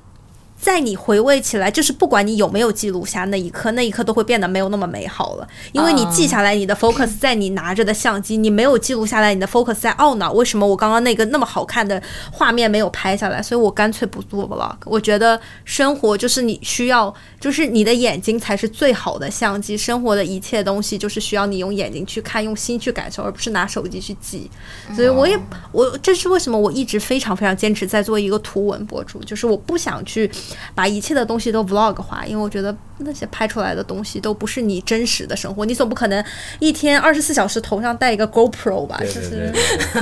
[0.61, 12.00] 在你回味起来，就是不管你有没有记录下那一刻，那一刻都会变得没有那么美好了，因为你记下来，你的 focus 在你拿着的相机，你没有记录下来，你的 focus 在懊恼为什么我刚刚那个那么好看的
[12.30, 14.76] 画面没有拍下来，所以我干脆不做 vlog。
[14.84, 24.50] 我觉得生活就是你需要，就是你的眼睛才是最好的相机，生活的一切东西就是需要你用眼睛去看，用心去感受，而不是拿手机去记。
[24.94, 25.38] 所以我也
[25.72, 30.30] 我这是为什么我一直非常非常坚持在做一个图文博主，就是我不想去
[30.74, 36.24] 把一切的东西都 vlog 化，因为我觉得那些拍出来的东西都不是你真实的生活，你总不可能
[36.59, 39.53] 一天二十四小时头上戴一个 GoPro 吧，就是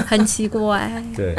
[0.07, 1.35] 很奇怪对，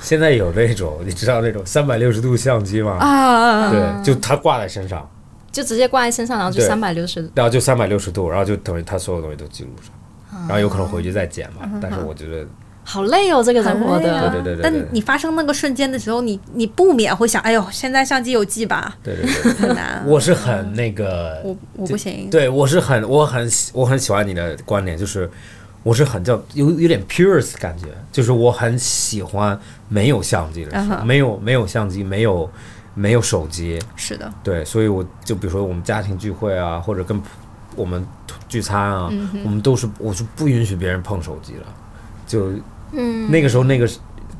[0.00, 2.92] 现在有那种你知道那种三百六十度相机吗？
[2.98, 3.70] 啊。
[3.70, 5.08] 对，就它挂在身上，
[5.50, 11.78] 就直接挂在身上，然后就对三百六十然后就三百六十度，然后就等于它所有东西都记录上，啊然后有可能回去再剪嗯嘛。
[11.80, 12.46] 但是我觉得，
[12.84, 14.30] 好累哦，这个人活的。
[14.30, 20.04] 对对对对但你发生那个瞬间的时候，你你不免会想，哎呦，现在相机有记吧，对对对，很难。
[20.06, 25.28] 我是很那个，我我不行，对我是很我很喜我很喜欢你的观点，就是
[25.82, 29.58] 我是很叫有有点 purest 感觉，就是我很喜欢
[29.88, 31.06] 没有相机的时候，嗯哼。
[31.06, 32.50] 没有没有相机，没有
[32.94, 37.20] 没有手机，是的，对，所以我就比如说我们家庭聚会啊，或者跟
[37.74, 38.06] 我们
[38.48, 41.60] 聚餐啊，嗯我们都是我是不允许别人碰手机的，
[42.26, 42.50] 就
[42.96, 43.88] 嗯，那个时候那个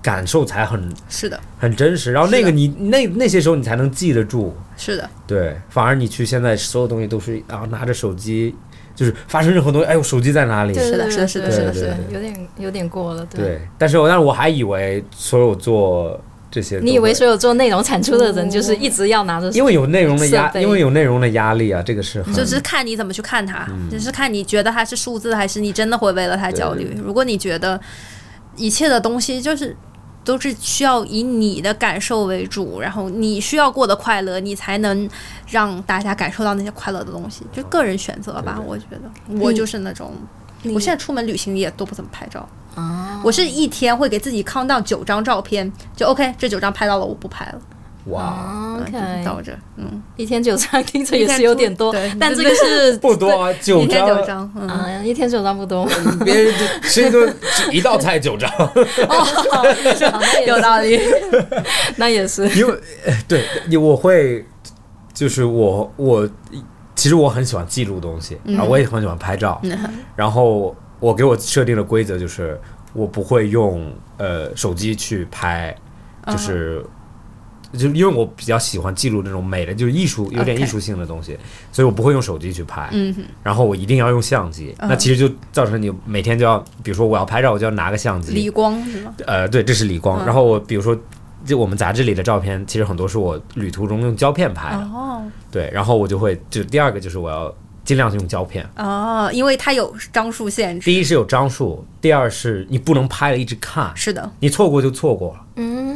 [0.03, 8.55] 感受才很是的，很真实，然后那个你那那些时候你才能记得住，是的，对，反而你去现在所有东西都是啊拿着手机，
[8.95, 10.75] 就是发生任何东西，哎我手机在哪里？
[10.75, 19.51] 是的是的是的对对是的是的有点有点过了，对，但是我但是我还以为所有做这些，你以为所有做内容产出的人就是一直要拿着？
[19.53, 23.89] 因为有内容的压因为有内容的压力啊，这个是很就是看你怎么去看它，嗯。
[23.91, 26.95] 只是看你觉得它是数字，还是你真的会为了它焦虑。
[27.03, 27.81] 如果你觉得
[28.57, 29.77] 一切的东西就是
[30.25, 35.09] 都是需要以你的感受为主，然后你需要过得快乐，你才能
[35.47, 38.61] 让大家感受到那些快乐的东西，就个人选择吧。
[38.65, 40.13] 我觉得我就是那种，
[40.75, 42.49] 我现在出门旅行也都不怎么拍照。
[42.75, 47.61] 啊，我是一天会给自己 count 到九张照片，就 OK，这九张拍到了，我不拍了，
[48.07, 54.19] 哇，OK，到这，嗯，一天九张听着也是有点多对，但这个是 不多啊，九一天张。
[54.19, 54.69] 九张，嗯。
[54.69, 55.89] 啊， 一天九张不多，
[56.23, 57.35] 别人就吃一顿
[57.73, 61.01] 一道菜九张， 哦有道理。
[61.97, 62.47] 那也是。
[62.51, 62.75] 因为
[63.07, 64.45] 呃对你我会
[65.15, 66.29] 就是我我
[66.95, 69.61] 其实我很喜欢记录东西，然后我也很喜欢拍照，
[70.15, 72.61] 然后我给我设定的规则就是
[72.93, 75.75] 我不会用呃手机去拍，
[76.27, 76.85] 就是
[77.77, 81.39] 就因为我比较喜欢记录那种美的，就是艺术有点艺术性的东西
[81.73, 82.89] 所以我不会用手机去拍。
[82.93, 89.15] 嗯哼，然后我一定要用相机，嗯那其实就造成你每天就要，比如说我要拍照，我就要拿个相机，理光是吗？
[89.27, 90.23] 呃，对，这是理光。
[90.23, 90.97] 嗯然后我比如说，
[91.45, 95.71] 就我们杂志里的照片，其实很多是我旅途中用胶片拍的，哦对。
[95.73, 97.55] 然后我就会，就第二个就是我要
[97.85, 98.67] 尽量用胶片。
[98.77, 100.87] 哦，因为它有张数限制。
[100.87, 105.41] 第一是有张数，第二是你不能拍了一直看，是的，你错过就错过了。
[105.57, 105.94] 嗯，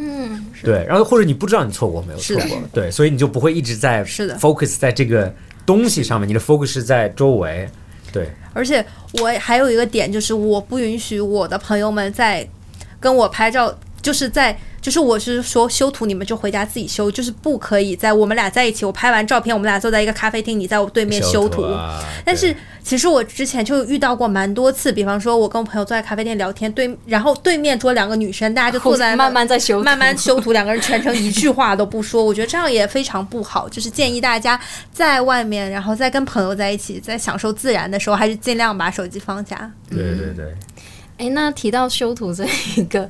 [0.62, 4.36] 对，然后或者你不知道你错过没有错过，对，所以你就不会一直在是的。
[4.38, 5.32] focus 在这个
[5.64, 7.68] 东西上面，你的 focus 是在周围，
[8.12, 8.84] 对，而且
[9.20, 12.46] 我还有一个点就是，我不允许我的朋友们在
[12.98, 21.62] 跟我拍照，就是在就是我是说修图，你们就回家自己修，就是不可以在我们俩在一起，我拍完照片，我们俩坐在一个咖啡厅，你在我对面修图。
[21.62, 33.68] 啊但是其实我之前就遇到过蛮多次，比方说我跟我朋友坐在咖啡店聊天，对，然后对面桌两个女生，大家就坐在慢慢在修图，慢慢修图，两个人全程一句话都不说，我觉得这样也非常不好。
[33.68, 34.58] 就是建议大家
[34.90, 39.70] 在外面，然后再跟朋友在一起，在享受自然的时候，还是尽量把手机放下。
[39.90, 40.54] 对对对，
[41.18, 43.08] 哎，那提到修图这一个，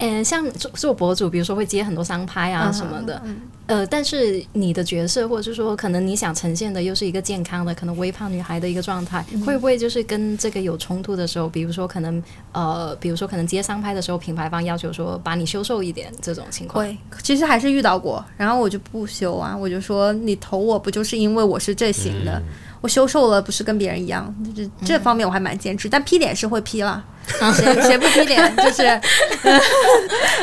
[0.00, 3.22] 呃，像做做博主，比如说会接很多商拍啊嗯什么的，
[3.70, 16.84] 呃，但是你的角色，或者是说可能你想呈现的又是一个健康的，可能微胖女孩的一个状态，会不会就是跟这个有冲突的时候，比如说可能呃，比如说可能接商拍的时候，品牌方要求说把你修瘦一点这种情况？
[16.84, 22.42] 会，其实还是遇到过，然后我就不修啊，我就说你投我不就是因为我是这型的，
[22.80, 27.04] 我修瘦了不是跟别人一样，就是这方面我还蛮坚持，但 P 脸是会 P 了，
[27.54, 28.82] 谁谁不 P 脸就是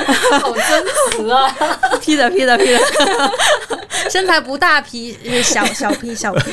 [0.39, 1.53] 好真实啊
[2.01, 2.79] ！P 的 P 的 P 的，
[4.09, 6.51] 身材不大 P 小小 P 小 P，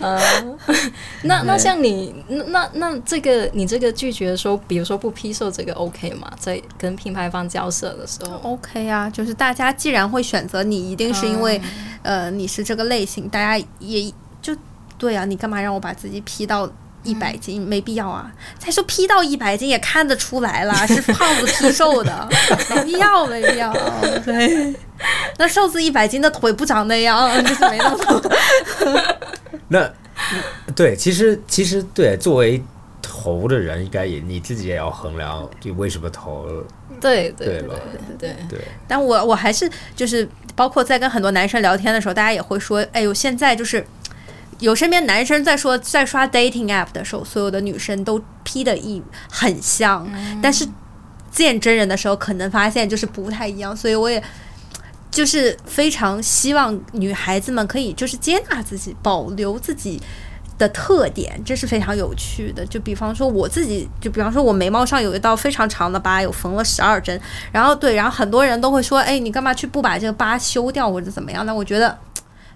[1.22, 6.30] 那那像你，那那那这个你这个拒绝说，比如说不批售这个 OK 吗？
[6.38, 11.60] 在跟品牌方交涉的时候，OK 啊，就是大家既然会选择你，一定是因为、
[12.02, 14.12] 呃你是这个类型，大家也
[14.42, 14.56] 就
[14.98, 16.70] 对啊，你干嘛让我把自己 P 到
[17.02, 17.60] 一百斤？
[17.60, 18.30] 没必要啊！
[18.58, 22.28] 再说 P 到一百斤也看得出来啦，是胖子 P 瘦的，
[22.74, 23.72] 没必要，没必要。
[24.24, 24.74] 对，
[25.40, 28.30] 那瘦子一百斤的腿不长那样， 就是没 那么多。
[29.68, 29.90] 那
[30.76, 32.62] 对，其实其实对，作为
[33.00, 36.46] 投的人，应该也你自己也要衡量，就为什么投，
[37.00, 37.78] 对对对对对
[38.18, 43.82] 对，对，但我我还是就是，包括在跟很多男生聊天的时候，大家也会说，哎呦，现在就是
[44.58, 50.06] 有身边男生在说在刷 dating app 的时候，所有的女生都 P 的一很像，
[50.42, 50.68] 但是
[51.30, 54.22] 见真人的时候，可能发现就是不太一样，所以我也。
[55.10, 60.00] 就是非常希望女孩子们可以就是接纳自己，保留自己
[60.58, 62.64] 的特点，这是非常有趣的。
[62.66, 67.20] 就比方说我自己，就比方说我眉毛上有一道非常长的疤，有缝了十二针。
[67.50, 71.44] 然后对，然后很多人都会说，哎，你干嘛去不把这个疤修掉或者怎么样？
[71.44, 71.98] 那我觉得。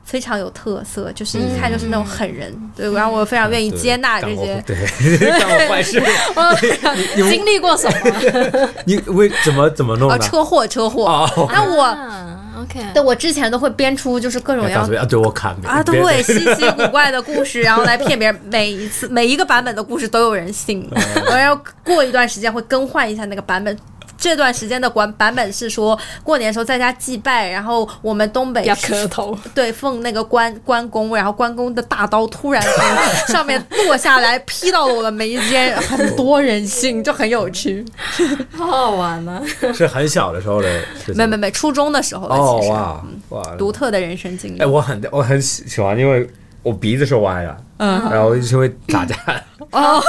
[0.04, 4.62] 非常有特色，就是一看就是那种狠人，对，然后我非常愿意接纳这些。
[4.66, 4.76] 对，
[5.40, 5.98] 干过坏事，
[7.16, 8.68] 经历过什么？
[8.84, 10.22] 你为怎么怎么弄哦，的？
[10.22, 11.06] 车祸，车祸。
[11.06, 14.94] 哦，那我，啊 OK，对我之前都会编出就是各种样子。
[14.94, 18.40] 啊，对我看啊，对，稀奇古怪的故事，然后来骗别人。
[18.50, 20.88] 每一次每一个版本的故事都有人信，
[21.30, 21.54] 我要
[21.84, 23.76] 过一段时间会更换一下那个版本。
[24.16, 37.84] 这段时间的版版本是说过年的时候在家祭拜，然后我们东北要磕头， 对奉那个关关公，然后关公的大刀突然从 上面落下来劈到了我的眉间，很多人性，就很有趣。
[38.56, 39.42] 好好玩啊！
[39.74, 40.68] 是很小的时候的，
[41.14, 44.66] 没没没，初中的时候的哦其实哇哇，独特的人生经历哎，。
[44.66, 46.28] 我很我很喜喜欢，因为
[46.62, 49.14] 我鼻子是歪的，嗯，然后就会打架，
[49.70, 50.02] 哦，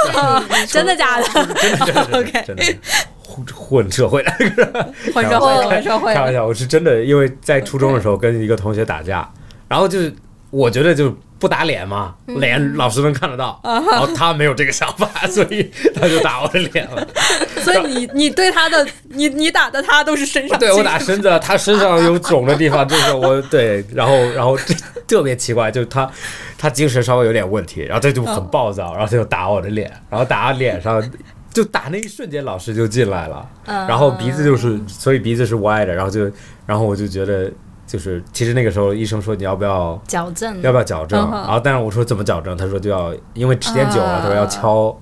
[0.68, 1.24] 真的假的？
[1.54, 2.64] 真的真的 OK 真的
[3.36, 4.32] 混 混社会的，
[5.14, 6.20] 混社会，混社会开。
[6.20, 9.28] 玩笑，我是真的，因为在初中的时候跟一个同学打架，
[9.68, 10.14] 然后就是
[10.50, 17.06] 我觉得就不打脸嘛，嗯脸老师能看得到， 啊然后他没有这个想法，所以他就打我的脸了。
[17.62, 24.56] 所以你你对他的你你打的他都是身上对我打身子，他身上有肿的地方，就是我对，然后然后
[25.06, 26.08] 特别奇怪，就是他
[26.56, 31.02] 他精神稍微有点问题，然后他就很暴躁，然后他就打我的脸，然后打脸上。
[31.56, 36.30] 就打那一瞬间，老师就进来了，然后鼻子就是，所以鼻子是歪的，然后就，
[36.66, 37.50] 然后我就觉得，
[37.86, 40.60] 就是其实那个时候医生说你要不要矫正。
[40.60, 44.20] 要不要矫正，然后但是我说怎么矫正，他说就要因为时间久了，啊。
[44.20, 44.94] 他说要敲，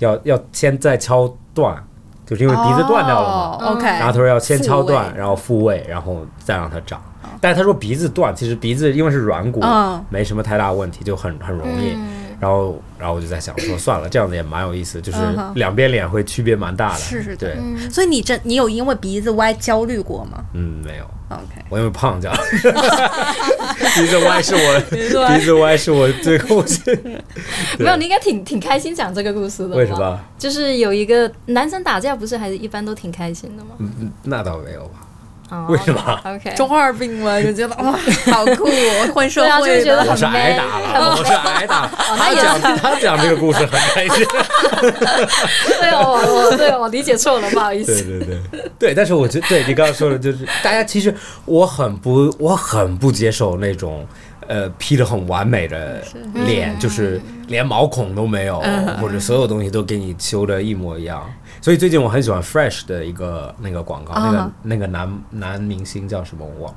[0.00, 1.80] 要要先再敲断，
[2.26, 7.00] 就是因为鼻子断掉了嘛，哦 OK，然后他说要先敲断，然后复位，然后再让它长。
[7.40, 10.04] 但是他说鼻子断，其实鼻子因为是软骨，嗯。
[10.08, 11.96] 没什么太大问题，就很很容易。
[12.40, 15.18] 然后然后我就在想说，算了，这样子也蛮有意思，就是
[15.54, 16.98] 两边脸会区别蛮大的。
[16.98, 17.56] 是是对，
[17.90, 22.36] 所以你这你有因为鼻子歪焦虑过吗嗯，没有，？OK，我因为胖这样，
[23.96, 26.80] 鼻子歪是我鼻子歪是我最后是，
[27.78, 29.76] 没有，你应该挺挺开心讲这个故事的。
[29.76, 29.92] 为什？
[29.96, 30.20] 么？
[30.38, 33.70] 就是有一个男生打架，不是还是一般都挺开心的吗？
[33.78, 35.03] 嗯，那倒没有吧？
[35.50, 37.92] 哦为什么？OK，中二病嘛，就觉得哇，
[38.32, 39.78] 好酷哦，混社对啊就会的。
[39.78, 41.86] 是觉得很我是挨打了，我是挨打。
[41.86, 44.26] 他讲他讲这个故事很开心。
[45.80, 48.04] 对哦，我对我理解错了，不好意对思。
[48.04, 51.14] 对对对，但是我觉得对你刚刚说的，就是大家其实
[51.44, 54.06] 我很不我很不接受那种
[54.46, 56.02] 呃 P 的很完美的
[56.46, 58.62] 脸，就是连毛孔都没有，
[59.00, 61.22] 或者所有东西都给你修的一模一样。
[61.64, 66.74] 所以最近我很喜欢 Fresh 的一个那个广告，那个啊那个男男明星叫什么我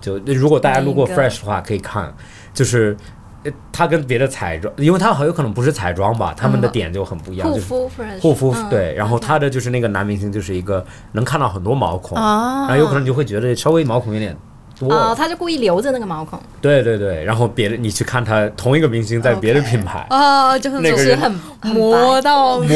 [0.00, 2.12] 就如果大家路过 Fresh 的话可以看，
[2.52, 2.96] 就是。
[3.44, 7.72] 呃他跟别的彩妆，因为他很有可能不是彩妆吧，他们的点就很不一样，就是
[8.20, 14.36] 护肤对，然后他的就是那个男明星，就是一个能看到很多毛孔，啊然后有可能你就会觉得稍微毛孔有点
[14.78, 21.32] 多，哦，他就故意留着那个毛孔，对对对，然后别的你去看他同一个明星在别的品牌啊，就是那个人就是很
[21.74, 22.68] 磨到磨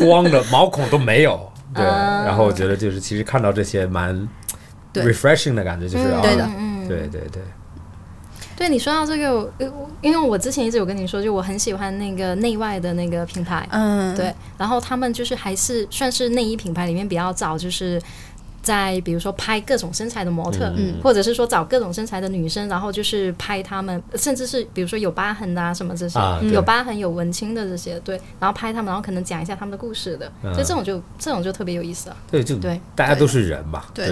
[0.00, 1.40] 光的毛孔都没有，
[1.74, 2.22] 对，啊。
[2.24, 4.28] 然后我觉得就是其实看到这些蛮
[4.94, 7.20] refreshing 的感觉，就是啊，对的嗯，对对。
[7.30, 7.42] 对，
[8.56, 9.52] 对你说到这个，
[10.00, 18.00] 因为我之前一直有跟你说，就我很喜欢那个内外的那个品牌，嗯，对，然后他们就是还是算是内衣品牌里面比较早，就是
[18.66, 20.96] 在比如说拍各种身材的模特，嗯。
[21.00, 30.52] 或者是说找各种身材的女生，然后就是拍他们，甚至是比如说有疤痕的啊什么这些，啊有疤痕有文青的这些，对，然后拍他们，然后可能讲一下他们的故事的，嗯。
[30.52, 32.80] 所以这种就这种就特别有意思啊，对，就对。
[32.96, 34.10] 大家都是人嘛，对。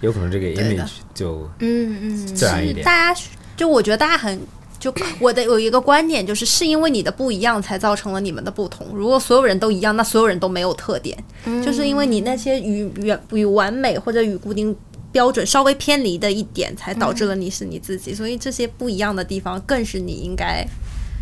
[0.00, 3.20] 有可能这个 image 就嗯嗯，自然一点，大家
[3.56, 4.40] 就我觉得大家很。
[4.82, 8.84] 就我的有一个观点，就是是因为你的不一样，才造成了你们的不同。
[8.92, 11.16] 如果所有人都一样，那所有人都没有特点。
[11.64, 14.74] 就是因为你那些与与与完美或者与固定
[15.12, 18.12] 标准稍微偏离的一点，才导致了你是你自己。
[18.12, 20.66] 所以这些不一样的地方，更是你应该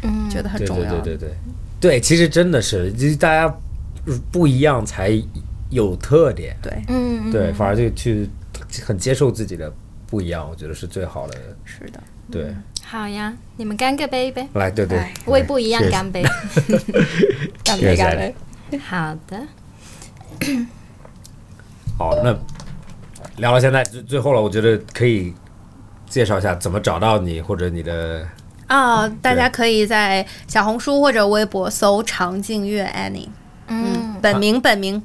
[0.02, 0.90] 嗯觉得很重要。
[1.02, 1.34] 对对对对
[1.78, 3.54] 对，其实真的是，就是大家
[4.32, 5.22] 不一样才
[5.68, 8.26] 有特点，对嗯嗯对，反而就去
[8.82, 9.70] 很接受自己的
[10.06, 11.34] 不一样，我觉得是最好的。
[11.66, 12.00] 是的。
[12.30, 12.54] 对，
[12.90, 14.98] 好呀，你们干个杯呗，来，对对。
[14.98, 16.24] 来，为不一样干杯，
[17.62, 18.34] 干杯干杯！
[18.80, 19.40] 好的。
[21.96, 22.36] 好，那
[23.36, 25.32] 聊到现在最最后了，我觉得可以
[26.08, 28.26] 介绍一下怎么找到你，或者你的
[28.66, 33.28] 啊，大家可以在小红书或者微博搜“常静月 Annie”，
[33.68, 35.00] 嗯，本名本名。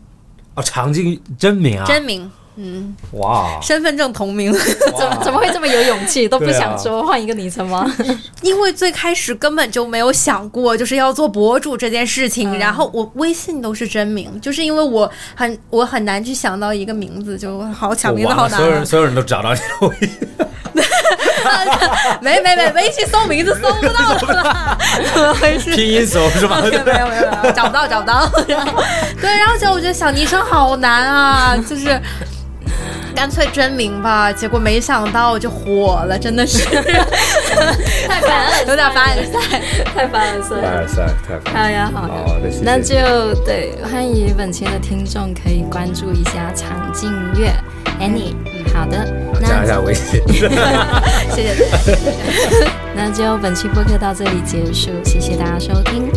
[0.55, 4.51] 哦，常静真名啊，真名，嗯，哇，身份证同名。
[4.97, 6.27] 怎么怎么会这么有勇气？
[6.27, 7.85] 都不想说换一个昵称吗？
[8.41, 18.57] 因为最开始根本就没有想过就是要做博主这件事情，嗯然后我微信都是真名，就是因为我很我很难去想到一个名字，就好抢名字好难、啊。
[18.57, 20.27] 所有人所有人都找到你的微信，
[22.21, 24.77] 没没没，微信搜名字搜不到的啦，
[25.13, 25.75] 怎么回事？
[25.75, 26.61] 拼音搜是吧？
[26.63, 28.29] 没有没有没有，找不到找不到。
[28.47, 28.81] 然后
[29.19, 32.01] 对，然后结果我觉得想昵称好难啊，就是。
[33.15, 36.65] 干脆真名吧，结果没想到就火了，真的是
[38.07, 39.61] 太凡尔赛，有点凡尔赛。
[39.95, 40.55] 太凡尔赛。
[40.61, 41.53] 凡尔赛，太烦。
[41.53, 47.51] 好呀，好呀好的谢谢，那就对，欢迎本期的听众可以关注一下常静月
[47.99, 48.35] Annie。
[48.73, 49.07] 好的，
[49.41, 50.21] 加一那下微信。
[50.27, 52.71] 谢谢大家。
[52.93, 56.09] 那就本期播客到这里结束，谢谢大家收听，